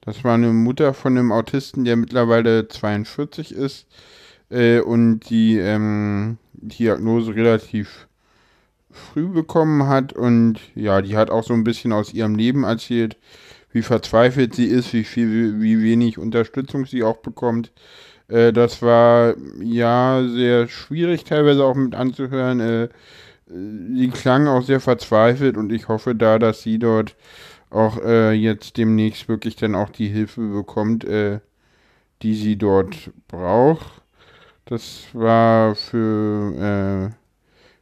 das 0.01 0.25
war 0.25 0.35
eine 0.35 0.49
Mutter 0.49 0.95
von 0.95 1.19
einem 1.19 1.31
Autisten, 1.31 1.85
der 1.85 1.97
mittlerweile 1.97 2.69
42 2.69 3.53
ist 3.53 3.87
äh, 4.49 4.81
und 4.81 5.29
die 5.29 5.59
ähm, 5.59 6.39
Diagnose 6.55 7.35
relativ 7.35 8.09
früh 8.91 9.29
bekommen 9.29 9.89
hat 9.89 10.15
und 10.15 10.59
ja, 10.75 11.03
die 11.03 11.19
hat 11.19 11.29
auch 11.31 11.45
so 11.45 11.53
ein 11.53 11.65
bisschen 11.65 11.93
aus 11.93 12.15
ihrem 12.15 12.35
Leben 12.35 12.65
erzählt, 12.65 13.19
wie 13.73 13.83
verzweifelt 13.83 14.55
sie 14.55 14.67
ist, 14.67 14.93
wie 14.93 15.05
viel, 15.05 15.61
wie 15.61 15.83
wenig 15.83 16.19
Unterstützung 16.19 16.87
sie 16.87 17.03
auch 17.03 17.19
bekommt. 17.19 17.73
Äh, 18.29 18.53
das 18.53 18.83
war 18.83 19.35
ja 19.61 20.25
sehr 20.29 20.69
schwierig 20.69 21.25
teilweise 21.25 21.65
auch 21.65 21.75
mit 21.75 21.95
anzuhören. 21.95 22.61
Äh, 22.61 22.89
sie 23.47 24.11
klang 24.13 24.49
auch 24.49 24.63
sehr 24.63 24.81
verzweifelt 24.81 25.57
und 25.57 25.73
ich 25.73 25.89
hoffe 25.89 26.15
da, 26.15 26.39
dass 26.39 26.63
sie 26.63 26.79
dort 26.79 27.17
auch 27.71 27.99
äh, 27.99 28.33
jetzt 28.33 28.77
demnächst 28.77 29.29
wirklich 29.29 29.57
dann 29.57 29.75
auch 29.75 29.91
die 29.91 30.09
Hilfe 30.09 30.41
bekommt, 30.41 31.05
äh, 31.05 31.41
die 32.23 32.35
sie 32.35 32.57
dort 32.57 33.11
braucht. 33.29 34.03
Das 34.65 35.05
war 35.13 35.75
für 35.77 37.13
äh, 37.13 37.15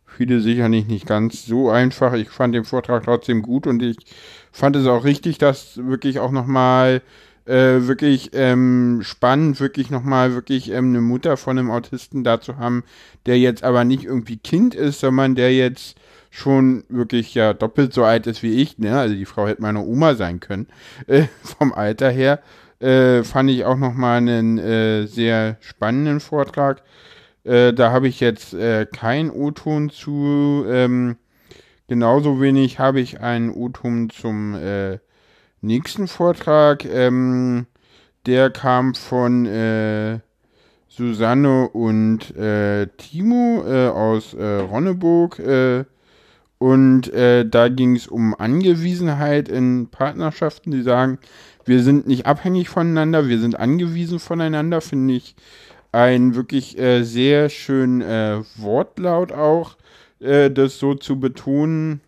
viele 0.06 0.40
sicherlich 0.40 0.86
nicht 0.86 1.06
ganz 1.06 1.46
so 1.46 1.70
einfach. 1.70 2.12
Ich 2.14 2.30
fand 2.30 2.54
den 2.54 2.64
Vortrag 2.64 3.04
trotzdem 3.04 3.42
gut 3.42 3.66
und 3.66 3.82
ich 3.82 3.96
fand 4.54 4.76
es 4.76 4.86
auch 4.86 5.04
richtig, 5.04 5.38
dass 5.38 5.78
wirklich 5.84 6.20
auch 6.20 6.30
nochmal 6.30 7.02
äh, 7.44 7.88
wirklich 7.88 8.30
ähm, 8.34 9.00
spannend, 9.02 9.58
wirklich 9.58 9.90
nochmal 9.90 10.34
wirklich 10.34 10.70
ähm, 10.70 10.90
eine 10.90 11.00
Mutter 11.00 11.36
von 11.36 11.58
einem 11.58 11.72
Autisten 11.72 12.22
da 12.22 12.40
zu 12.40 12.56
haben, 12.56 12.84
der 13.26 13.36
jetzt 13.38 13.64
aber 13.64 13.84
nicht 13.84 14.04
irgendwie 14.04 14.36
Kind 14.36 14.76
ist, 14.76 15.00
sondern 15.00 15.34
der 15.34 15.52
jetzt 15.52 15.98
schon 16.30 16.84
wirklich 16.88 17.34
ja 17.34 17.52
doppelt 17.52 17.92
so 17.92 18.04
alt 18.04 18.28
ist 18.28 18.44
wie 18.44 18.54
ich, 18.62 18.78
ne? 18.78 18.96
Also 18.96 19.16
die 19.16 19.24
Frau 19.24 19.48
hätte 19.48 19.60
meine 19.60 19.80
Oma 19.80 20.14
sein 20.14 20.38
können, 20.38 20.68
äh, 21.08 21.24
vom 21.42 21.72
Alter 21.72 22.10
her. 22.10 22.40
Äh, 22.78 23.24
fand 23.24 23.50
ich 23.50 23.64
auch 23.64 23.76
nochmal 23.76 24.18
einen 24.18 24.58
äh, 24.58 25.06
sehr 25.06 25.56
spannenden 25.60 26.20
Vortrag. 26.20 26.82
Äh, 27.42 27.72
da 27.72 27.90
habe 27.90 28.06
ich 28.06 28.20
jetzt 28.20 28.54
äh, 28.54 28.86
kein 28.86 29.30
O-Ton 29.30 29.90
zu. 29.90 30.64
Ähm, 30.68 31.16
genauso 31.88 32.40
wenig 32.40 32.78
habe 32.78 33.00
ich 33.00 33.20
einen 33.20 33.50
O-Ton 33.50 34.10
zum 34.10 34.54
äh, 34.54 34.98
nächsten 35.60 36.08
Vortrag. 36.08 36.84
Ähm, 36.84 37.66
der 38.26 38.50
kam 38.50 38.94
von 38.94 39.46
äh, 39.46 40.20
Susanne 40.88 41.68
und 41.68 42.34
äh, 42.36 42.86
Timo 42.96 43.64
äh, 43.66 43.88
aus 43.88 44.34
Ronneburg. 44.34 45.40
und 46.58 47.12
da 47.12 47.68
ging 47.68 47.96
es 47.96 48.06
um 48.06 48.34
Angewiesenheit 48.34 49.48
in 49.48 49.88
Partnerschaften. 49.88 50.70
Die 50.70 50.82
sagen, 50.82 51.18
wir 51.66 51.82
sind 51.82 52.06
nicht 52.06 52.26
abhängig 52.26 52.68
voneinander, 52.68 53.28
wir 53.28 53.38
sind 53.38 53.58
angewiesen 53.58 54.18
voneinander, 54.18 54.80
finde 54.80 55.14
ich 55.14 55.34
ein 55.94 56.34
wirklich 56.34 56.76
äh, 56.78 57.04
sehr 57.04 57.48
schön 57.48 58.00
äh, 58.00 58.40
Wortlaut 58.56 59.32
auch, 59.32 59.76
äh, 60.24 60.50
das 60.50 60.78
so 60.78 60.94
zu 60.94 61.20
betonen. 61.20 62.00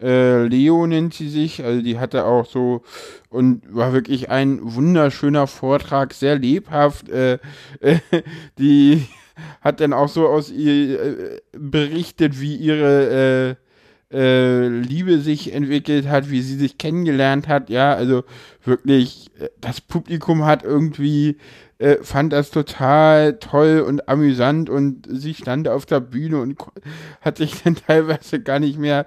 Äh, 0.00 0.46
Leo 0.46 0.86
nennt 0.86 1.14
sie 1.14 1.28
sich, 1.28 1.64
also 1.64 1.82
die 1.82 1.98
hatte 1.98 2.24
auch 2.24 2.46
so 2.46 2.82
und 3.30 3.62
war 3.74 3.92
wirklich 3.92 4.30
ein 4.30 4.60
wunderschöner 4.62 5.48
Vortrag, 5.48 6.14
sehr 6.14 6.38
lebhaft. 6.38 7.08
Äh, 7.08 7.38
die 8.58 9.06
hat 9.60 9.80
dann 9.80 9.92
auch 9.92 10.08
so 10.08 10.28
aus 10.28 10.50
ihr 10.50 11.00
äh, 11.00 11.40
berichtet, 11.52 12.40
wie 12.40 12.56
ihre 12.56 13.56
Liebe 14.10 15.18
sich 15.18 15.52
entwickelt 15.52 16.08
hat, 16.08 16.30
wie 16.30 16.40
sie 16.40 16.56
sich 16.56 16.78
kennengelernt 16.78 17.46
hat. 17.46 17.68
Ja, 17.68 17.92
also 17.92 18.24
wirklich, 18.64 19.30
das 19.60 19.82
Publikum 19.82 20.46
hat 20.46 20.62
irgendwie 20.62 21.36
äh, 21.78 21.96
fand 22.02 22.32
das 22.32 22.50
total 22.50 23.38
toll 23.38 23.84
und 23.86 24.08
amüsant 24.08 24.68
und 24.70 25.06
sie 25.10 25.34
stand 25.34 25.68
auf 25.68 25.86
der 25.86 26.00
Bühne 26.00 26.40
und 26.40 26.56
hat 27.20 27.38
sich 27.38 27.62
dann 27.64 27.76
teilweise 27.76 28.40
gar 28.40 28.58
nicht 28.58 28.78
mehr 28.78 29.06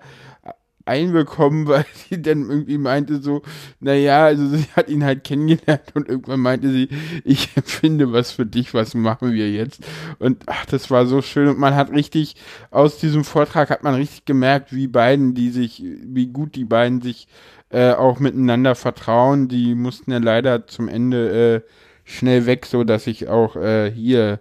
einbekommen, 0.85 1.67
weil 1.67 1.85
sie 2.09 2.21
dann 2.21 2.49
irgendwie 2.49 2.77
meinte 2.77 3.21
so, 3.21 3.41
naja, 3.79 4.25
also 4.25 4.47
sie 4.47 4.65
hat 4.75 4.89
ihn 4.89 5.03
halt 5.03 5.23
kennengelernt 5.23 5.91
und 5.93 6.09
irgendwann 6.09 6.39
meinte 6.39 6.69
sie, 6.69 6.89
ich 7.23 7.49
empfinde 7.55 8.11
was 8.11 8.31
für 8.31 8.45
dich, 8.45 8.73
was 8.73 8.93
machen 8.93 9.33
wir 9.33 9.51
jetzt? 9.51 9.83
Und 10.19 10.43
ach, 10.47 10.65
das 10.65 10.89
war 10.91 11.05
so 11.05 11.21
schön 11.21 11.47
und 11.47 11.59
man 11.59 11.75
hat 11.75 11.91
richtig, 11.91 12.35
aus 12.71 12.97
diesem 12.97 13.23
Vortrag 13.23 13.69
hat 13.69 13.83
man 13.83 13.95
richtig 13.95 14.25
gemerkt, 14.25 14.73
wie 14.73 14.87
beiden, 14.87 15.33
die 15.33 15.49
sich, 15.49 15.83
wie 15.83 16.27
gut 16.27 16.55
die 16.55 16.65
beiden 16.65 17.01
sich 17.01 17.27
äh, 17.69 17.93
auch 17.93 18.19
miteinander 18.19 18.75
vertrauen. 18.75 19.47
Die 19.47 19.75
mussten 19.75 20.11
ja 20.11 20.17
leider 20.17 20.67
zum 20.67 20.87
Ende 20.87 21.63
äh, 21.65 21.71
schnell 22.11 22.45
weg, 22.45 22.65
so 22.65 22.83
dass 22.83 23.07
ich 23.07 23.27
auch 23.27 23.55
äh, 23.55 23.91
hier 23.91 24.39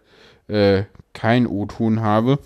äh, 0.49 0.85
kein 1.13 1.47
O-Ton 1.47 2.01
habe. 2.01 2.39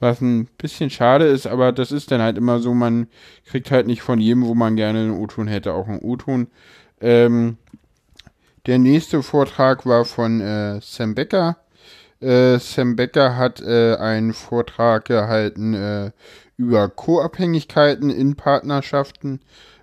Was 0.00 0.20
ein 0.20 0.46
bisschen 0.58 0.90
schade 0.90 1.24
ist, 1.24 1.46
aber 1.46 1.72
das 1.72 1.90
ist 1.90 2.12
dann 2.12 2.22
halt 2.22 2.38
immer 2.38 2.60
so, 2.60 2.72
man 2.72 3.08
kriegt 3.46 3.72
halt 3.72 3.88
nicht 3.88 4.02
von 4.02 4.20
jedem, 4.20 4.46
wo 4.46 4.54
man 4.54 4.76
gerne 4.76 5.00
einen 5.00 5.18
O-Ton 5.18 5.48
hätte, 5.48 5.72
auch 5.72 5.88
einen 5.88 5.98
O-Ton. 5.98 6.46
Ähm, 7.00 7.56
der 8.66 8.78
nächste 8.78 9.22
Vortrag 9.22 9.86
war 9.86 10.04
von 10.04 10.40
äh, 10.40 10.80
Sam 10.80 11.14
Becker. 11.14 11.56
Äh, 12.20 12.58
Sam 12.58 12.96
Becker 12.96 13.36
hat 13.36 13.60
äh, 13.60 13.96
einen 13.96 14.34
Vortrag 14.34 15.06
gehalten 15.06 15.74
äh, 15.74 16.10
über 16.56 16.88
Co-Abhängigkeiten 16.88 18.10
in 18.10 18.36
Partnerschaften. 18.36 19.40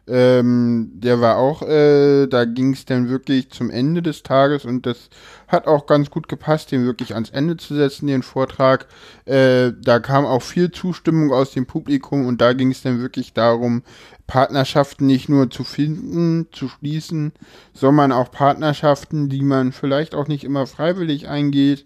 Ähm, 0.07 0.91
der 0.93 1.19
war 1.19 1.37
auch, 1.37 1.63
äh, 1.63 2.27
da 2.27 2.45
ging 2.45 2.73
es 2.73 2.85
dann 2.85 3.09
wirklich 3.09 3.49
zum 3.49 3.71
Ende 3.71 4.03
des 4.03 4.21
Tages 4.21 4.63
und 4.63 4.85
das 4.85 5.09
hat 5.47 5.65
auch 5.65 5.87
ganz 5.87 6.11
gut 6.11 6.27
gepasst, 6.27 6.71
den 6.71 6.85
wirklich 6.85 7.15
ans 7.15 7.31
Ende 7.31 7.57
zu 7.57 7.73
setzen, 7.73 8.05
den 8.05 8.21
Vortrag. 8.21 8.85
Äh, 9.25 9.71
da 9.81 9.99
kam 9.99 10.25
auch 10.25 10.43
viel 10.43 10.69
Zustimmung 10.69 11.33
aus 11.33 11.51
dem 11.51 11.65
Publikum 11.65 12.27
und 12.27 12.39
da 12.39 12.53
ging 12.53 12.69
es 12.69 12.83
dann 12.83 12.99
wirklich 12.99 13.33
darum, 13.33 13.81
Partnerschaften 14.27 15.07
nicht 15.07 15.27
nur 15.27 15.49
zu 15.49 15.63
finden, 15.63 16.47
zu 16.51 16.67
schließen, 16.67 17.31
sondern 17.73 18.11
auch 18.11 18.29
Partnerschaften, 18.29 19.29
die 19.29 19.41
man 19.41 19.71
vielleicht 19.71 20.13
auch 20.13 20.27
nicht 20.27 20.43
immer 20.43 20.67
freiwillig 20.67 21.27
eingeht. 21.27 21.85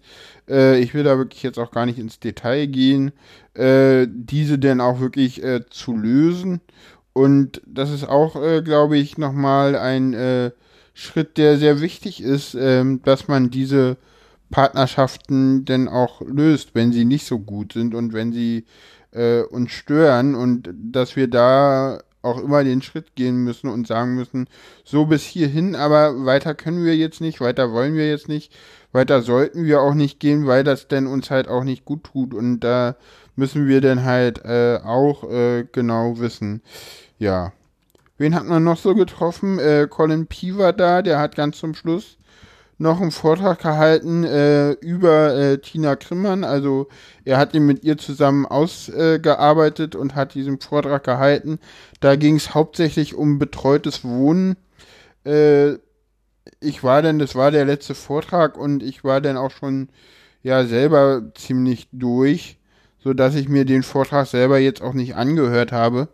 Äh, 0.49 0.79
ich 0.79 0.93
will 0.93 1.03
da 1.03 1.17
wirklich 1.17 1.43
jetzt 1.43 1.59
auch 1.59 1.71
gar 1.71 1.85
nicht 1.85 1.99
ins 1.99 2.19
Detail 2.19 2.65
gehen, 2.65 3.13
äh, 3.53 4.07
diese 4.09 4.59
denn 4.59 4.81
auch 4.81 4.99
wirklich 4.99 5.41
äh, 5.41 5.61
zu 5.69 5.95
lösen 5.95 6.59
und 7.13 7.61
das 7.65 7.91
ist 7.91 8.07
auch, 8.07 8.41
äh, 8.41 8.61
glaube 8.61 8.97
ich, 8.97 9.17
nochmal 9.17 9.75
ein 9.75 10.13
äh, 10.13 10.51
Schritt, 10.93 11.37
der 11.37 11.57
sehr 11.57 11.81
wichtig 11.81 12.21
ist, 12.21 12.55
ähm, 12.55 13.01
dass 13.03 13.27
man 13.27 13.49
diese 13.49 13.97
Partnerschaften 14.51 15.65
denn 15.65 15.87
auch 15.87 16.21
löst, 16.21 16.71
wenn 16.73 16.91
sie 16.91 17.05
nicht 17.05 17.25
so 17.25 17.39
gut 17.39 17.73
sind 17.73 17.93
und 17.93 18.13
wenn 18.13 18.33
sie 18.33 18.65
äh, 19.11 19.41
uns 19.41 19.71
stören 19.71 20.35
und 20.35 20.69
dass 20.73 21.15
wir 21.15 21.27
da 21.27 21.99
auch 22.21 22.41
immer 22.41 22.63
den 22.63 22.81
Schritt 22.81 23.15
gehen 23.15 23.43
müssen 23.43 23.69
und 23.69 23.87
sagen 23.87 24.15
müssen, 24.15 24.47
so 24.83 25.05
bis 25.05 25.23
hierhin, 25.23 25.75
aber 25.75 26.25
weiter 26.25 26.53
können 26.53 26.83
wir 26.83 26.95
jetzt 26.95 27.21
nicht, 27.21 27.39
weiter 27.39 27.71
wollen 27.71 27.95
wir 27.95 28.09
jetzt 28.09 28.27
nicht, 28.27 28.51
weiter 28.91 29.21
sollten 29.21 29.65
wir 29.65 29.81
auch 29.81 29.93
nicht 29.93 30.19
gehen, 30.19 30.47
weil 30.47 30.63
das 30.63 30.87
denn 30.87 31.07
uns 31.07 31.29
halt 31.29 31.47
auch 31.47 31.63
nicht 31.63 31.85
gut 31.85 32.03
tut 32.03 32.33
und 32.33 32.61
da 32.61 32.95
müssen 33.35 33.67
wir 33.67 33.81
dann 33.81 34.03
halt 34.03 34.43
äh, 34.45 34.79
auch 34.83 35.29
äh, 35.29 35.65
genau 35.71 36.19
wissen. 36.19 36.61
Ja. 37.17 37.53
Wen 38.17 38.35
hat 38.35 38.45
man 38.45 38.63
noch 38.63 38.77
so 38.77 38.95
getroffen? 38.95 39.59
Äh, 39.59 39.87
Colin 39.89 40.27
P. 40.27 40.57
war 40.57 40.73
da, 40.73 41.01
der 41.01 41.19
hat 41.19 41.35
ganz 41.35 41.57
zum 41.57 41.73
Schluss 41.73 42.17
noch 42.79 43.01
einen 43.01 43.11
Vortrag 43.11 43.59
gehalten 43.59 44.23
äh, 44.23 44.71
über 44.71 45.35
äh, 45.35 45.57
Tina 45.59 45.95
Krimmern. 45.97 46.43
Also 46.43 46.87
er 47.25 47.37
hat 47.37 47.53
ihn 47.53 47.65
mit 47.65 47.83
ihr 47.83 47.97
zusammen 47.97 48.45
ausgearbeitet 48.45 49.95
und 49.95 50.15
hat 50.15 50.33
diesen 50.33 50.59
Vortrag 50.59 51.03
gehalten. 51.03 51.59
Da 51.99 52.15
ging 52.15 52.37
es 52.37 52.53
hauptsächlich 52.53 53.15
um 53.15 53.37
betreutes 53.37 54.05
Wohnen. 54.05 54.55
Äh, 55.25 55.73
ich 56.59 56.83
war 56.83 57.01
dann, 57.01 57.19
das 57.19 57.35
war 57.35 57.51
der 57.51 57.65
letzte 57.65 57.95
Vortrag 57.95 58.57
und 58.57 58.83
ich 58.83 59.03
war 59.03 59.21
dann 59.21 59.37
auch 59.37 59.51
schon 59.51 59.89
ja 60.43 60.65
selber 60.65 61.23
ziemlich 61.35 61.87
durch 61.91 62.59
so 62.99 63.13
dass 63.13 63.35
ich 63.35 63.49
mir 63.49 63.65
den 63.65 63.83
Vortrag 63.83 64.27
selber 64.27 64.59
jetzt 64.59 64.81
auch 64.81 64.93
nicht 64.93 65.15
angehört 65.15 65.71
habe. 65.71 66.09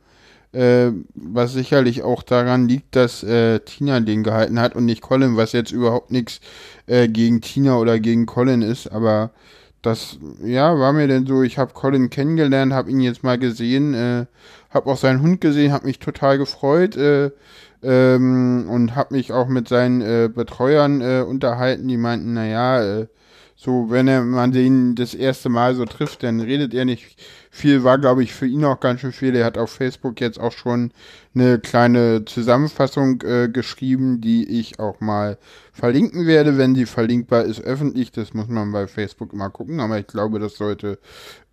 Äh, 0.52 0.92
was 1.16 1.52
sicherlich 1.52 2.04
auch 2.04 2.24
daran 2.24 2.70
liegt, 2.70 2.96
dass 2.96 3.24
äh, 3.24 3.60
Tina 3.60 4.00
den 4.00 4.24
gehalten 4.24 4.60
hat 4.60 4.76
und 4.76 4.86
nicht 4.86 5.02
Colin, 5.02 5.36
was 5.36 5.52
jetzt 5.52 5.72
überhaupt 5.72 6.12
nichts 6.12 6.40
äh, 6.88 7.10
gegen 7.10 7.42
Tina 7.42 7.78
oder 7.78 8.00
gegen 8.00 8.26
Colin 8.26 8.62
ist, 8.62 8.88
aber 8.88 9.32
das, 9.82 10.18
ja, 10.44 10.80
war 10.80 10.94
mir 10.94 11.08
denn 11.08 11.28
so, 11.28 11.44
ich 11.44 11.58
habe 11.58 11.74
Colin 11.74 12.10
kennengelernt, 12.10 12.74
habe 12.74 12.90
ihn 12.90 13.02
jetzt 13.02 13.22
mal 13.22 13.38
gesehen, 13.38 13.94
äh, 13.94 14.26
habe 14.70 14.90
auch 14.90 14.98
seinen 14.98 15.22
Hund 15.22 15.42
gesehen, 15.42 15.74
habe 15.74 15.88
mich 15.88 16.00
total 16.00 16.38
gefreut 16.38 16.96
äh, 16.96 17.32
ähm, 17.86 18.66
und 18.70 18.96
habe 18.96 19.16
mich 19.16 19.32
auch 19.32 19.48
mit 19.48 19.68
seinen 19.68 20.02
äh, 20.02 20.30
Betreuern 20.34 21.02
äh, 21.02 21.22
unterhalten, 21.22 21.88
die 21.88 21.98
meinten, 21.98 22.34
naja, 22.34 23.02
äh, 23.02 23.08
so, 23.58 23.90
wenn 23.90 24.08
er, 24.10 24.22
man 24.22 24.52
den 24.52 24.96
das 24.96 25.14
erste 25.14 25.48
Mal 25.48 25.76
so 25.76 25.86
trifft, 25.86 26.24
dann 26.24 26.42
redet 26.42 26.74
er 26.74 26.84
nicht 26.84 27.18
viel, 27.50 27.86
war, 27.86 27.98
glaube 27.98 28.22
ich, 28.22 28.34
für 28.34 28.46
ihn 28.46 28.66
auch 28.66 28.82
ganz 28.82 29.00
schön 29.00 29.14
viel. 29.14 29.34
Er 29.34 29.46
hat 29.46 29.58
auf 29.58 29.72
Facebook 29.72 30.20
jetzt 30.20 30.40
auch 30.40 30.52
schon 30.52 30.92
eine 31.34 31.60
kleine 31.60 32.26
Zusammenfassung 32.26 33.22
äh, 33.22 33.48
geschrieben, 33.48 34.20
die 34.20 34.60
ich 34.60 34.80
auch 34.80 35.00
mal 35.00 35.38
verlinken 35.72 36.28
werde, 36.28 36.58
wenn 36.58 36.76
sie 36.76 36.86
verlinkbar 36.86 37.46
ist 37.46 37.62
öffentlich. 37.62 38.12
Das 38.12 38.34
muss 38.34 38.50
man 38.50 38.74
bei 38.74 38.88
Facebook 38.88 39.32
immer 39.32 39.50
gucken, 39.50 39.80
aber 39.80 40.00
ich 40.00 40.08
glaube, 40.08 40.40
das 40.40 40.58
sollte 40.58 41.00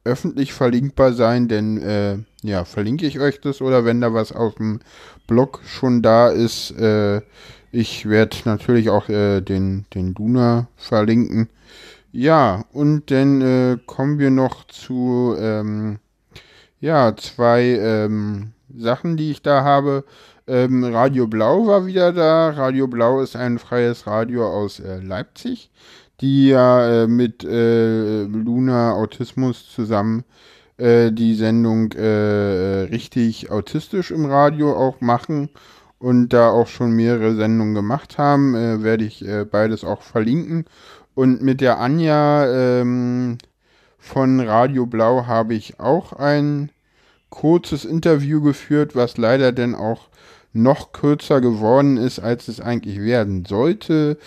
öffentlich 0.04 0.52
verlinkbar 0.52 1.12
sein, 1.12 1.48
denn 1.48 1.80
äh, 1.80 2.18
ja, 2.42 2.64
verlinke 2.64 3.06
ich 3.06 3.20
euch 3.20 3.40
das 3.40 3.60
oder 3.60 3.84
wenn 3.84 4.00
da 4.00 4.12
was 4.12 4.32
auf 4.32 4.56
dem 4.56 4.80
Blog 5.26 5.60
schon 5.64 6.02
da 6.02 6.28
ist, 6.28 6.72
äh, 6.72 7.20
ich 7.70 8.08
werde 8.08 8.36
natürlich 8.44 8.90
auch 8.90 9.08
äh, 9.08 9.40
den, 9.40 9.86
den 9.94 10.14
Luna 10.14 10.68
verlinken. 10.76 11.48
Ja, 12.12 12.64
und 12.72 13.10
dann 13.10 13.40
äh, 13.40 13.78
kommen 13.86 14.18
wir 14.18 14.30
noch 14.30 14.66
zu 14.66 15.34
ähm, 15.38 15.98
ja, 16.80 17.16
zwei 17.16 17.62
ähm, 17.62 18.52
Sachen, 18.76 19.16
die 19.16 19.30
ich 19.30 19.40
da 19.40 19.64
habe. 19.64 20.04
Ähm, 20.46 20.84
Radio 20.84 21.26
Blau 21.26 21.66
war 21.66 21.86
wieder 21.86 22.12
da. 22.12 22.50
Radio 22.50 22.88
Blau 22.88 23.20
ist 23.20 23.36
ein 23.36 23.58
freies 23.58 24.06
Radio 24.06 24.46
aus 24.46 24.80
äh, 24.80 24.98
Leipzig, 24.98 25.70
die 26.22 26.48
ja 26.48 27.02
äh, 27.02 27.06
mit 27.08 27.44
äh, 27.44 28.22
Luna 28.22 28.94
Autismus 28.94 29.68
zusammen 29.70 30.24
äh, 30.78 31.12
die 31.12 31.34
Sendung 31.34 31.92
äh, 31.92 32.86
richtig 32.90 33.50
autistisch 33.50 34.10
im 34.10 34.24
Radio 34.24 34.74
auch 34.74 35.00
machen 35.00 35.50
und 35.98 36.30
da 36.30 36.50
auch 36.50 36.68
schon 36.68 36.92
mehrere 36.92 37.34
Sendungen 37.34 37.74
gemacht 37.74 38.18
haben, 38.18 38.54
äh, 38.54 38.82
werde 38.82 39.04
ich 39.04 39.26
äh, 39.26 39.44
beides 39.44 39.84
auch 39.84 40.02
verlinken. 40.02 40.64
Und 41.14 41.42
mit 41.42 41.60
der 41.60 41.78
Anja 41.78 42.46
ähm, 42.80 43.38
von 43.98 44.40
Radio 44.40 44.86
Blau 44.86 45.26
habe 45.26 45.54
ich 45.54 45.78
auch 45.78 46.12
ein 46.12 46.70
kurzes 47.30 47.84
Interview 47.84 48.40
geführt, 48.42 48.96
was 48.96 49.16
leider 49.16 49.52
dann 49.52 49.74
auch 49.74 50.08
noch 50.52 50.92
kürzer 50.92 51.40
geworden 51.40 51.96
ist, 51.96 52.18
als 52.18 52.48
es 52.48 52.60
eigentlich 52.60 53.00
werden 53.00 53.44
sollte, 53.44 54.18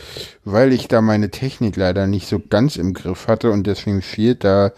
weil 0.44 0.74
ich 0.74 0.88
da 0.88 1.02
meine 1.02 1.30
Technik 1.30 1.76
leider 1.76 2.08
nicht 2.08 2.28
so 2.28 2.40
ganz 2.40 2.76
im 2.78 2.94
Griff 2.94 3.28
hatte 3.28 3.52
und 3.52 3.68
deswegen 3.68 4.02
fehlt 4.02 4.44
da 4.44 4.72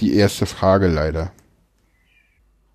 die 0.00 0.14
erste 0.14 0.46
Frage 0.46 0.88
leider. 0.88 1.32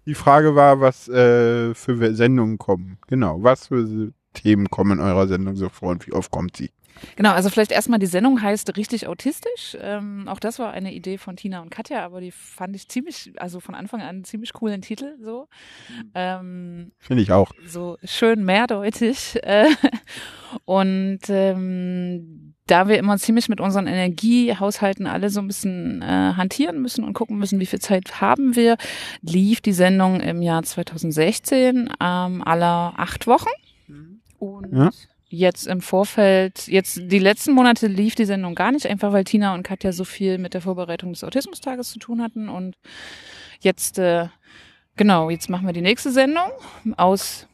Die 0.05 0.15
Frage 0.15 0.55
war, 0.55 0.79
was 0.79 1.07
äh, 1.07 1.73
für 1.73 2.15
Sendungen 2.15 2.57
kommen. 2.57 2.97
Genau, 3.07 3.43
was 3.43 3.67
für 3.67 4.11
Themen 4.33 4.69
kommen 4.69 4.99
in 4.99 5.05
eurer 5.05 5.27
Sendung 5.27 5.55
so 5.55 5.69
vor 5.69 5.89
und 5.89 6.07
wie 6.07 6.13
oft 6.13 6.31
kommt 6.31 6.57
sie? 6.57 6.71
Genau, 7.15 7.31
also 7.31 7.49
vielleicht 7.49 7.71
erstmal 7.71 7.99
die 7.99 8.05
Sendung 8.05 8.41
heißt 8.41 8.75
Richtig 8.77 9.07
Autistisch. 9.07 9.77
Ähm, 9.79 10.27
auch 10.27 10.39
das 10.39 10.59
war 10.59 10.71
eine 10.71 10.93
Idee 10.93 11.17
von 11.17 11.35
Tina 11.35 11.61
und 11.61 11.69
Katja, 11.69 12.03
aber 12.03 12.21
die 12.21 12.31
fand 12.31 12.75
ich 12.75 12.87
ziemlich, 12.87 13.33
also 13.37 13.59
von 13.59 13.75
Anfang 13.75 14.01
an 14.01 14.23
ziemlich 14.23 14.53
coolen 14.53 14.81
Titel 14.81 15.15
so. 15.21 15.47
Ähm, 16.13 16.91
Finde 16.97 17.23
ich 17.23 17.31
auch. 17.31 17.51
So 17.65 17.97
schön 18.03 18.45
mehrdeutig. 18.45 19.37
Äh, 19.43 19.69
und 20.65 21.21
ähm, 21.29 22.53
da 22.67 22.87
wir 22.87 22.97
immer 22.97 23.17
ziemlich 23.17 23.49
mit 23.49 23.61
unseren 23.61 23.87
Energiehaushalten 23.87 25.07
alle 25.07 25.29
so 25.29 25.39
ein 25.39 25.47
bisschen 25.47 26.01
äh, 26.01 26.05
hantieren 26.05 26.81
müssen 26.81 27.03
und 27.03 27.13
gucken 27.13 27.37
müssen, 27.37 27.59
wie 27.59 27.65
viel 27.65 27.79
Zeit 27.79 28.21
haben 28.21 28.55
wir, 28.55 28.77
lief 29.21 29.61
die 29.61 29.73
Sendung 29.73 30.19
im 30.21 30.41
Jahr 30.41 30.63
2016 30.63 31.89
ähm, 31.99 32.43
aller 32.43 32.93
acht 32.97 33.25
Wochen. 33.27 33.49
Mhm. 33.87 34.21
Und 34.37 34.71
ja 34.71 34.89
jetzt 35.29 35.67
im 35.67 35.81
Vorfeld, 35.81 36.67
jetzt 36.67 36.99
die 37.03 37.19
letzten 37.19 37.53
Monate 37.53 37.87
lief 37.87 38.15
die 38.15 38.25
Sendung 38.25 38.55
gar 38.55 38.71
nicht, 38.71 38.87
einfach 38.87 39.13
weil 39.13 39.23
Tina 39.23 39.53
und 39.53 39.63
Katja 39.63 39.91
so 39.91 40.03
viel 40.03 40.39
mit 40.39 40.53
der 40.53 40.61
Vorbereitung 40.61 41.13
des 41.13 41.23
Autismustages 41.23 41.91
zu 41.91 41.99
tun 41.99 42.21
hatten. 42.21 42.49
Und 42.49 42.75
jetzt, 43.61 43.99
äh, 43.99 44.27
genau, 44.95 45.29
jetzt 45.29 45.49
machen 45.49 45.67
wir 45.67 45.73
die 45.73 45.81
nächste 45.81 46.11
Sendung 46.11 46.49
aus 46.97 47.47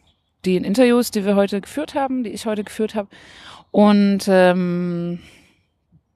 den 0.45 0.63
Interviews, 0.63 1.11
die 1.11 1.25
wir 1.25 1.35
heute 1.35 1.59
geführt 1.59 1.95
haben, 1.95 2.23
die 2.23 2.29
ich 2.29 2.45
heute 2.45 2.63
geführt 2.63 2.95
habe. 2.95 3.09
Und 3.71 4.25
ähm, 4.29 5.19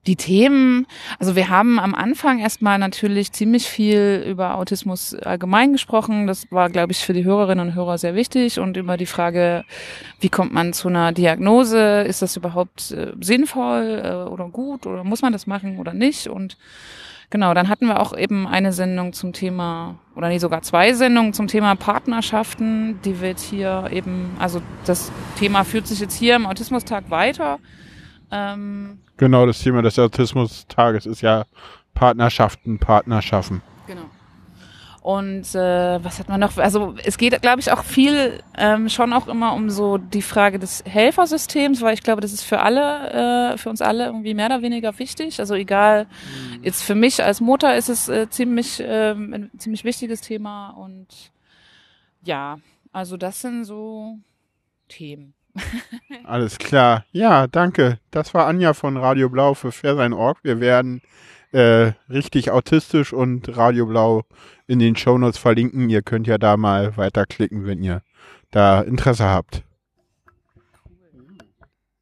die 0.10 0.16
Themen, 0.16 0.88
also 1.20 1.36
wir 1.36 1.50
haben 1.50 1.80
am 1.80 1.94
Anfang 1.94 2.40
erstmal 2.40 2.80
natürlich 2.80 3.32
ziemlich 3.32 3.70
viel 3.70 4.26
über 4.28 4.56
Autismus 4.56 5.14
allgemein 5.14 5.72
gesprochen. 5.72 6.26
Das 6.26 6.52
war, 6.52 6.72
glaube 6.72 6.94
ich, 6.94 7.06
für 7.06 7.14
die 7.14 7.26
Hörerinnen 7.26 7.68
und 7.68 7.76
Hörer 7.76 8.00
sehr 8.00 8.16
wichtig 8.16 8.60
und 8.60 8.76
über 8.76 8.98
die 8.98 9.06
Frage, 9.06 9.66
wie 10.20 10.30
kommt 10.30 10.52
man 10.52 10.74
zu 10.74 10.88
einer 10.88 11.12
Diagnose? 11.12 12.02
Ist 12.02 12.24
das 12.24 12.36
überhaupt 12.36 12.90
äh, 12.92 13.12
sinnvoll 13.22 14.02
äh, 14.04 14.30
oder 14.30 14.50
gut 14.50 14.88
oder 14.88 15.04
muss 15.04 15.22
man 15.22 15.32
das 15.32 15.46
machen 15.46 15.78
oder 15.78 15.94
nicht? 15.94 16.28
Und 16.28 16.58
genau, 17.30 17.54
dann 17.54 17.70
hatten 17.70 17.86
wir 17.86 18.00
auch 18.00 18.18
eben 18.18 18.48
eine 18.48 18.74
Sendung 18.74 19.14
zum 19.14 19.32
Thema, 19.32 20.00
oder 20.16 20.30
nee, 20.30 20.40
sogar 20.40 20.64
zwei 20.64 20.94
Sendungen 20.94 21.34
zum 21.34 21.46
Thema 21.46 21.76
Partnerschaften, 21.76 23.00
die 23.06 23.22
wird 23.22 23.40
hier 23.40 23.90
eben, 23.92 24.36
also 24.40 24.60
das 24.86 25.12
Thema 25.38 25.64
führt 25.66 25.86
sich 25.86 26.00
jetzt 26.00 26.18
hier 26.18 26.36
im 26.36 26.48
Autismustag 26.48 27.12
weiter. 27.12 27.60
Ähm, 28.32 29.00
genau, 29.18 29.46
das 29.46 29.60
Thema 29.60 29.82
des 29.82 29.98
Autismus-Tages 29.98 31.06
ist 31.06 31.22
ja 31.22 31.46
Partnerschaften, 31.94 32.80
Partnerschaffen. 32.80 33.62
Genau. 33.88 34.06
Und 35.02 35.56
äh, 35.56 36.04
was 36.04 36.20
hat 36.20 36.28
man 36.28 36.42
noch? 36.42 36.58
Also 36.58 36.94
es 37.04 37.18
geht, 37.18 37.42
glaube 37.42 37.62
ich, 37.62 37.72
auch 37.72 37.84
viel 37.84 38.44
ähm, 38.58 38.90
schon 38.90 39.14
auch 39.14 39.28
immer 39.28 39.54
um 39.54 39.70
so 39.70 39.98
die 39.98 40.22
Frage 40.22 40.60
des 40.60 40.84
Helfersystems, 40.86 41.82
weil 41.82 41.94
ich 41.94 42.04
glaube, 42.04 42.22
das 42.22 42.34
ist 42.34 42.44
für 42.44 42.60
alle, 42.60 43.54
äh, 43.54 43.58
für 43.58 43.70
uns 43.70 43.82
alle 43.82 44.08
irgendwie 44.08 44.34
mehr 44.34 44.48
oder 44.48 44.62
weniger 44.62 45.00
wichtig. 45.00 45.40
Also 45.40 45.56
egal, 45.56 46.06
mhm. 46.06 46.64
jetzt 46.64 46.84
für 46.84 46.96
mich 46.96 47.24
als 47.24 47.40
Mutter 47.40 47.76
ist 47.76 47.88
es 47.88 48.10
äh, 48.10 48.30
ziemlich 48.30 48.82
äh, 48.82 49.12
ein 49.12 49.50
ziemlich 49.58 49.86
wichtiges 49.86 50.22
Thema 50.22 50.72
und 50.72 51.08
ja, 52.22 52.60
also 52.92 53.16
das 53.16 53.42
sind 53.42 53.64
so 53.64 54.18
Themen. 54.90 55.34
Alles 56.24 56.58
klar. 56.58 57.06
Ja, 57.12 57.48
danke. 57.48 58.00
Das 58.12 58.34
war 58.34 58.48
Anja 58.48 58.74
von 58.74 58.98
Radio 58.98 59.30
Blau 59.30 59.54
für 59.54 59.72
Fair 59.72 59.96
sein 59.96 60.14
Org. 60.14 60.40
Wir 60.44 60.60
werden 60.60 61.02
äh, 61.52 61.94
richtig 62.10 62.52
autistisch 62.52 63.14
und 63.14 63.58
Radio 63.58 63.86
Blau 63.86 64.24
in 64.68 64.80
den 64.80 64.96
Shownotes 64.96 65.38
verlinken. 65.38 65.90
Ihr 65.90 66.02
könnt 66.02 66.28
ja 66.28 66.38
da 66.38 66.58
mal 66.58 66.96
weiterklicken, 66.98 67.66
wenn 67.66 67.84
ihr 67.84 68.02
da 68.52 68.82
Interesse 68.82 69.26
habt. 69.26 69.64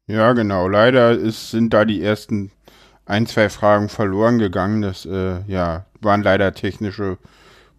Ja, 0.06 0.32
genau. 0.32 0.68
Leider 0.68 1.12
ist, 1.12 1.50
sind 1.50 1.72
da 1.74 1.84
die 1.84 2.02
ersten 2.02 2.50
ein, 3.04 3.26
zwei 3.26 3.48
Fragen 3.48 3.88
verloren 3.88 4.38
gegangen. 4.38 4.82
Das 4.82 5.06
äh, 5.06 5.40
ja, 5.46 5.86
waren 6.00 6.22
leider 6.22 6.54
technische 6.54 7.18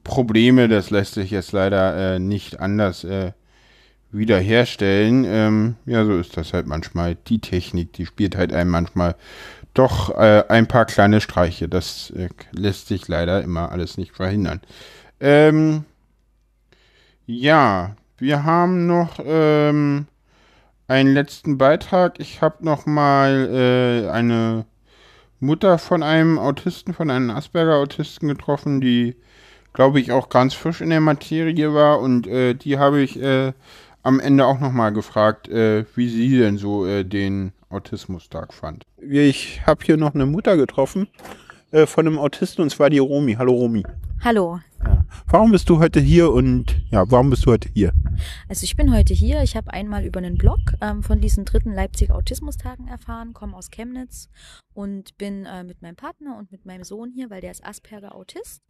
Probleme. 0.04 0.68
Das 0.68 0.90
lässt 0.90 1.16
sich 1.16 1.32
jetzt 1.32 1.52
leider 1.52 2.16
äh, 2.16 2.20
nicht 2.20 2.60
anders 2.60 3.04
äh, 3.04 3.32
wiederherstellen. 4.12 5.26
Ähm, 5.28 5.76
ja, 5.86 6.06
so 6.06 6.17
ist 6.17 6.36
das 6.38 6.54
halt 6.54 6.67
manchmal. 6.67 7.15
Die 7.15 7.39
Technik, 7.39 7.93
die 7.93 8.06
spielt 8.06 8.36
halt 8.36 8.54
einem 8.54 8.72
manchmal 8.72 9.15
doch 9.74 10.10
äh, 10.17 10.43
ein 10.50 10.67
paar 10.67 10.86
kleine 10.86 11.22
Streiche. 11.22 11.69
Das 11.69 12.12
äh, 12.12 12.30
lässt 12.52 12.88
sich 12.88 13.08
leider 13.08 13.43
immer 13.43 13.72
alles 13.72 13.98
nicht 13.98 14.13
verhindern. 14.13 14.62
Ähm, 15.19 15.86
ja, 17.26 17.95
wir 18.17 18.43
haben 18.43 18.88
noch 18.88 19.19
ähm, 19.24 20.08
einen 20.88 21.13
letzten 21.13 21.58
Beitrag. 21.58 22.19
Ich 22.19 22.41
habe 22.41 22.65
noch 22.65 22.86
mal 22.86 24.06
äh, 24.06 24.10
eine 24.10 24.65
Mutter 25.39 25.78
von 25.78 26.04
einem 26.04 26.38
Autisten, 26.39 26.93
von 26.93 27.10
einem 27.10 27.30
Asperger-Autisten 27.30 28.28
getroffen, 28.28 28.82
die, 28.82 29.15
glaube 29.74 30.00
ich, 30.00 30.12
auch 30.12 30.30
ganz 30.30 30.54
frisch 30.54 30.82
in 30.82 30.89
der 30.89 31.00
Materie 31.00 31.74
war. 31.74 32.00
Und 32.00 32.28
äh, 32.28 32.56
die 32.56 32.78
habe 32.78 33.02
ich 33.02 33.22
äh, 33.22 33.54
am 34.04 34.20
Ende 34.20 34.46
auch 34.46 34.60
noch 34.60 34.72
mal 34.72 34.92
gefragt, 34.92 35.48
äh, 35.48 35.86
wie 35.96 36.10
sie 36.10 36.38
denn 36.38 36.58
so 36.58 36.86
äh, 36.86 37.04
den 37.04 37.52
Autismustag 37.70 38.54
fand. 38.54 38.86
Ich 38.98 39.66
habe 39.66 39.84
hier 39.86 39.98
noch 39.98 40.16
eine 40.16 40.26
Mutter 40.26 40.58
getroffen 40.58 41.08
äh, 41.72 41.86
von 41.86 42.08
einem 42.08 42.18
Autisten 42.18 42.64
und 42.64 42.70
zwar 42.70 42.90
die 42.90 43.00
Romi. 43.00 43.36
Hallo 43.36 43.54
Romi. 43.54 43.84
Hallo. 44.22 44.60
Ja. 44.84 45.06
Warum 45.28 45.52
bist 45.52 45.70
du 45.70 45.80
heute 45.80 46.00
hier 46.00 46.32
und 46.32 46.82
ja, 46.92 47.10
warum 47.12 47.30
bist 47.30 47.46
du 47.46 47.52
heute 47.52 47.70
hier? 47.74 47.94
Also 48.48 48.64
ich 48.64 48.76
bin 48.76 48.94
heute 48.94 49.14
hier. 49.14 49.44
Ich 49.44 49.56
habe 49.56 49.72
einmal 49.72 50.06
über 50.06 50.20
einen 50.20 50.38
Blog 50.38 50.60
ähm, 50.82 51.04
von 51.04 51.22
diesen 51.22 51.46
dritten 51.46 51.74
Leipziger 51.74 52.16
Autismustagen 52.16 52.88
erfahren, 52.88 53.34
komme 53.34 53.56
aus 53.56 53.70
Chemnitz 53.70 54.30
und 54.74 55.18
bin 55.18 55.46
äh, 55.46 55.64
mit 55.64 55.82
meinem 55.82 55.96
Partner 55.96 56.38
und 56.38 56.52
mit 56.52 56.66
meinem 56.66 56.84
Sohn 56.84 57.12
hier, 57.12 57.30
weil 57.30 57.42
der 57.42 57.52
ist 57.52 57.66
Asperger 57.66 58.16
Autist. 58.16 58.62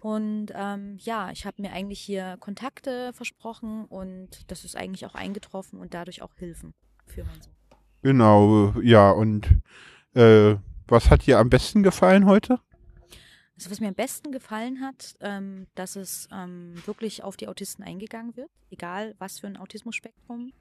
Und 0.00 0.46
ähm, 0.54 0.96
ja, 0.98 1.30
ich 1.30 1.44
habe 1.44 1.60
mir 1.60 1.72
eigentlich 1.72 2.00
hier 2.00 2.36
Kontakte 2.40 3.12
versprochen 3.12 3.84
und 3.84 4.50
das 4.50 4.64
ist 4.64 4.76
eigentlich 4.76 5.04
auch 5.04 5.14
eingetroffen 5.14 5.78
und 5.78 5.92
dadurch 5.92 6.22
auch 6.22 6.34
Hilfen 6.36 6.74
für 7.06 7.22
meinen 7.22 7.42
Sohn. 7.42 7.52
Genau, 8.02 8.72
ja, 8.80 9.10
und 9.10 9.60
äh, 10.14 10.56
was 10.88 11.10
hat 11.10 11.26
dir 11.26 11.38
am 11.38 11.50
besten 11.50 11.82
gefallen 11.82 12.24
heute? 12.24 12.58
Also 13.56 13.70
was 13.70 13.80
mir 13.80 13.88
am 13.88 13.94
besten 13.94 14.32
gefallen 14.32 14.80
hat, 14.80 15.16
ähm, 15.20 15.66
dass 15.74 15.96
es 15.96 16.28
ähm, 16.32 16.74
wirklich 16.86 17.22
auf 17.22 17.36
die 17.36 17.46
Autisten 17.46 17.84
eingegangen 17.84 18.34
wird, 18.36 18.50
egal 18.70 19.14
was 19.18 19.38
für 19.38 19.48
ein 19.48 19.58
Autismusspektrum, 19.58 20.54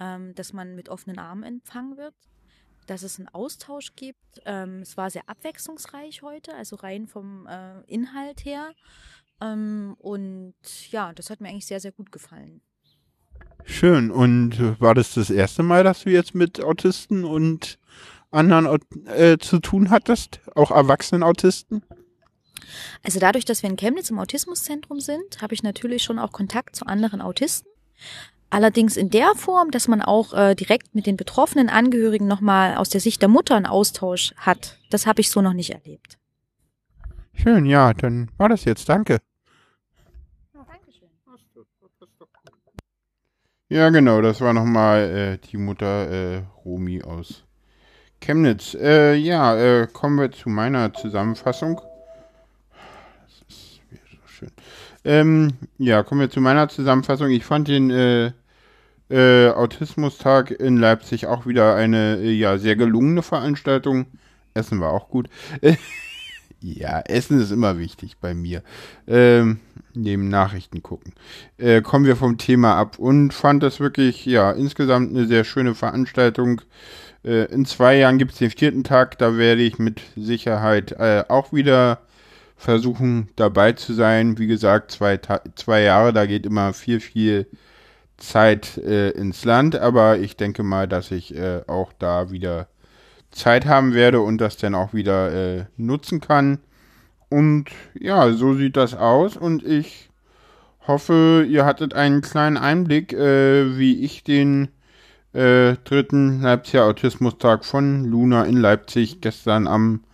ähm, 0.00 0.34
dass 0.34 0.52
man 0.52 0.74
mit 0.74 0.88
offenen 0.88 1.20
Armen 1.20 1.44
empfangen 1.44 1.96
wird, 1.96 2.14
dass 2.86 3.02
es 3.02 3.18
einen 3.18 3.28
Austausch 3.28 3.94
gibt. 3.96 4.40
Ähm, 4.44 4.80
es 4.82 4.96
war 4.96 5.10
sehr 5.10 5.28
abwechslungsreich 5.28 6.22
heute, 6.22 6.54
also 6.54 6.76
rein 6.76 7.06
vom 7.06 7.46
äh, 7.46 7.80
Inhalt 7.86 8.44
her. 8.44 8.72
Ähm, 9.40 9.96
und 9.98 10.54
ja, 10.90 11.12
das 11.12 11.30
hat 11.30 11.40
mir 11.40 11.48
eigentlich 11.48 11.66
sehr, 11.66 11.80
sehr 11.80 11.92
gut 11.92 12.12
gefallen. 12.12 12.60
Schön. 13.64 14.10
Und 14.10 14.80
war 14.80 14.94
das 14.94 15.14
das 15.14 15.30
erste 15.30 15.62
Mal, 15.62 15.84
dass 15.84 16.02
du 16.02 16.10
jetzt 16.10 16.34
mit 16.34 16.62
Autisten 16.62 17.24
und 17.24 17.78
anderen 18.30 18.66
äh, 19.06 19.38
zu 19.38 19.58
tun 19.60 19.90
hattest? 19.90 20.40
Auch 20.54 20.70
erwachsenen 20.70 21.22
Autisten? 21.22 21.82
Also 23.02 23.20
dadurch, 23.20 23.44
dass 23.44 23.62
wir 23.62 23.70
in 23.70 23.76
Chemnitz 23.76 24.10
im 24.10 24.18
Autismuszentrum 24.18 25.00
sind, 25.00 25.42
habe 25.42 25.54
ich 25.54 25.62
natürlich 25.62 26.02
schon 26.02 26.18
auch 26.18 26.32
Kontakt 26.32 26.76
zu 26.76 26.86
anderen 26.86 27.20
Autisten. 27.20 27.68
Allerdings 28.52 28.98
in 28.98 29.08
der 29.08 29.34
Form, 29.34 29.70
dass 29.70 29.88
man 29.88 30.02
auch 30.02 30.34
äh, 30.34 30.54
direkt 30.54 30.94
mit 30.94 31.06
den 31.06 31.16
betroffenen 31.16 31.70
Angehörigen 31.70 32.26
nochmal 32.26 32.76
aus 32.76 32.90
der 32.90 33.00
Sicht 33.00 33.22
der 33.22 33.30
Mutter 33.30 33.56
einen 33.56 33.64
Austausch 33.64 34.34
hat. 34.36 34.76
Das 34.90 35.06
habe 35.06 35.22
ich 35.22 35.30
so 35.30 35.40
noch 35.40 35.54
nicht 35.54 35.70
erlebt. 35.70 36.18
Schön, 37.32 37.64
ja, 37.64 37.94
dann 37.94 38.30
war 38.36 38.50
das 38.50 38.66
jetzt. 38.66 38.90
Danke. 38.90 39.20
Ja, 43.70 43.88
genau, 43.88 44.20
das 44.20 44.42
war 44.42 44.52
nochmal 44.52 45.00
äh, 45.00 45.38
die 45.48 45.56
Mutter 45.56 46.10
äh, 46.10 46.42
Romi 46.62 47.02
aus 47.02 47.44
Chemnitz. 48.20 48.74
Äh, 48.74 49.14
ja, 49.14 49.56
äh, 49.56 49.86
kommen 49.86 50.18
wir 50.18 50.30
zu 50.30 50.50
meiner 50.50 50.92
Zusammenfassung. 50.92 51.80
Das 53.22 53.48
ist 53.48 53.80
wieder 53.90 54.02
so 54.10 54.18
schön. 54.26 54.52
Ähm, 55.04 55.54
ja, 55.78 56.02
kommen 56.02 56.20
wir 56.20 56.28
zu 56.28 56.42
meiner 56.42 56.68
Zusammenfassung. 56.68 57.30
Ich 57.30 57.46
fand 57.46 57.68
den 57.68 58.34
äh, 59.12 59.50
Autismustag 59.50 60.50
in 60.50 60.78
Leipzig 60.78 61.26
auch 61.26 61.46
wieder 61.46 61.74
eine 61.74 62.16
äh, 62.16 62.30
ja 62.30 62.56
sehr 62.58 62.76
gelungene 62.76 63.22
Veranstaltung. 63.22 64.06
Essen 64.54 64.80
war 64.80 64.90
auch 64.90 65.08
gut. 65.08 65.28
ja, 66.60 67.00
Essen 67.00 67.40
ist 67.40 67.50
immer 67.50 67.78
wichtig 67.78 68.16
bei 68.20 68.34
mir. 68.34 68.62
Ähm, 69.06 69.60
neben 69.94 70.28
Nachrichten 70.28 70.82
gucken. 70.82 71.12
Äh, 71.58 71.82
kommen 71.82 72.06
wir 72.06 72.16
vom 72.16 72.38
Thema 72.38 72.76
ab 72.76 72.98
und 72.98 73.34
fand 73.34 73.62
das 73.62 73.80
wirklich, 73.80 74.24
ja, 74.24 74.50
insgesamt 74.52 75.10
eine 75.10 75.26
sehr 75.26 75.44
schöne 75.44 75.74
Veranstaltung. 75.74 76.62
Äh, 77.24 77.52
in 77.52 77.66
zwei 77.66 77.96
Jahren 77.96 78.18
gibt 78.18 78.32
es 78.32 78.38
den 78.38 78.50
vierten 78.50 78.84
Tag, 78.84 79.18
da 79.18 79.36
werde 79.36 79.62
ich 79.62 79.78
mit 79.78 80.00
Sicherheit 80.16 80.92
äh, 80.92 81.24
auch 81.28 81.52
wieder 81.52 82.00
versuchen 82.56 83.28
dabei 83.36 83.72
zu 83.72 83.92
sein. 83.92 84.38
Wie 84.38 84.46
gesagt, 84.46 84.92
zwei, 84.92 85.18
zwei 85.56 85.82
Jahre, 85.82 86.12
da 86.12 86.26
geht 86.26 86.46
immer 86.46 86.72
viel, 86.72 87.00
viel 87.00 87.46
Zeit 88.22 88.78
äh, 88.78 89.10
ins 89.10 89.44
Land, 89.44 89.76
aber 89.76 90.18
ich 90.18 90.36
denke 90.36 90.62
mal, 90.62 90.86
dass 90.86 91.10
ich 91.10 91.36
äh, 91.36 91.62
auch 91.66 91.92
da 91.98 92.30
wieder 92.30 92.68
Zeit 93.30 93.66
haben 93.66 93.94
werde 93.94 94.20
und 94.20 94.38
das 94.38 94.56
dann 94.56 94.74
auch 94.74 94.94
wieder 94.94 95.32
äh, 95.32 95.64
nutzen 95.76 96.20
kann. 96.20 96.58
Und 97.28 97.66
ja, 97.98 98.32
so 98.32 98.54
sieht 98.54 98.76
das 98.76 98.94
aus 98.94 99.36
und 99.36 99.64
ich 99.64 100.10
hoffe, 100.86 101.46
ihr 101.48 101.64
hattet 101.64 101.94
einen 101.94 102.20
kleinen 102.20 102.56
Einblick, 102.56 103.12
äh, 103.12 103.78
wie 103.78 104.04
ich 104.04 104.22
den 104.22 104.68
äh, 105.32 105.74
dritten 105.84 106.42
Leipziger 106.42 106.84
Autismustag 106.84 107.64
von 107.64 108.04
Luna 108.04 108.44
in 108.44 108.56
Leipzig 108.56 109.20
gestern 109.20 109.66
am 109.66 110.04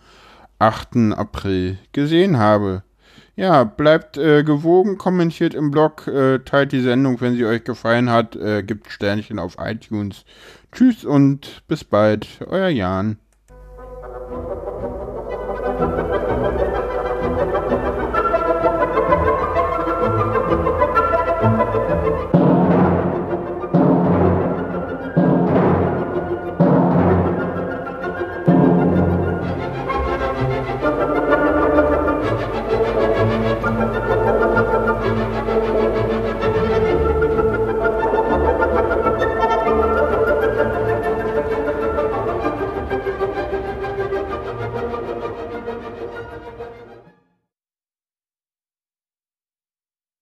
8. 0.59 1.13
April 1.15 1.77
gesehen 1.91 2.37
habe. 2.37 2.83
Ja, 3.39 3.63
bleibt 3.63 4.17
äh, 4.17 4.43
gewogen, 4.43 4.97
kommentiert 4.97 5.53
im 5.53 5.71
Blog, 5.71 6.07
äh, 6.07 6.39
teilt 6.39 6.73
die 6.73 6.81
Sendung, 6.81 7.21
wenn 7.21 7.35
sie 7.35 7.45
euch 7.45 7.63
gefallen 7.63 8.09
hat, 8.09 8.35
äh, 8.35 8.63
gibt 8.63 8.91
Sternchen 8.91 9.39
auf 9.39 9.55
iTunes. 9.59 10.25
Tschüss 10.73 11.05
und 11.05 11.63
bis 11.69 11.85
bald, 11.85 12.27
euer 12.45 12.67
Jan. 12.67 13.17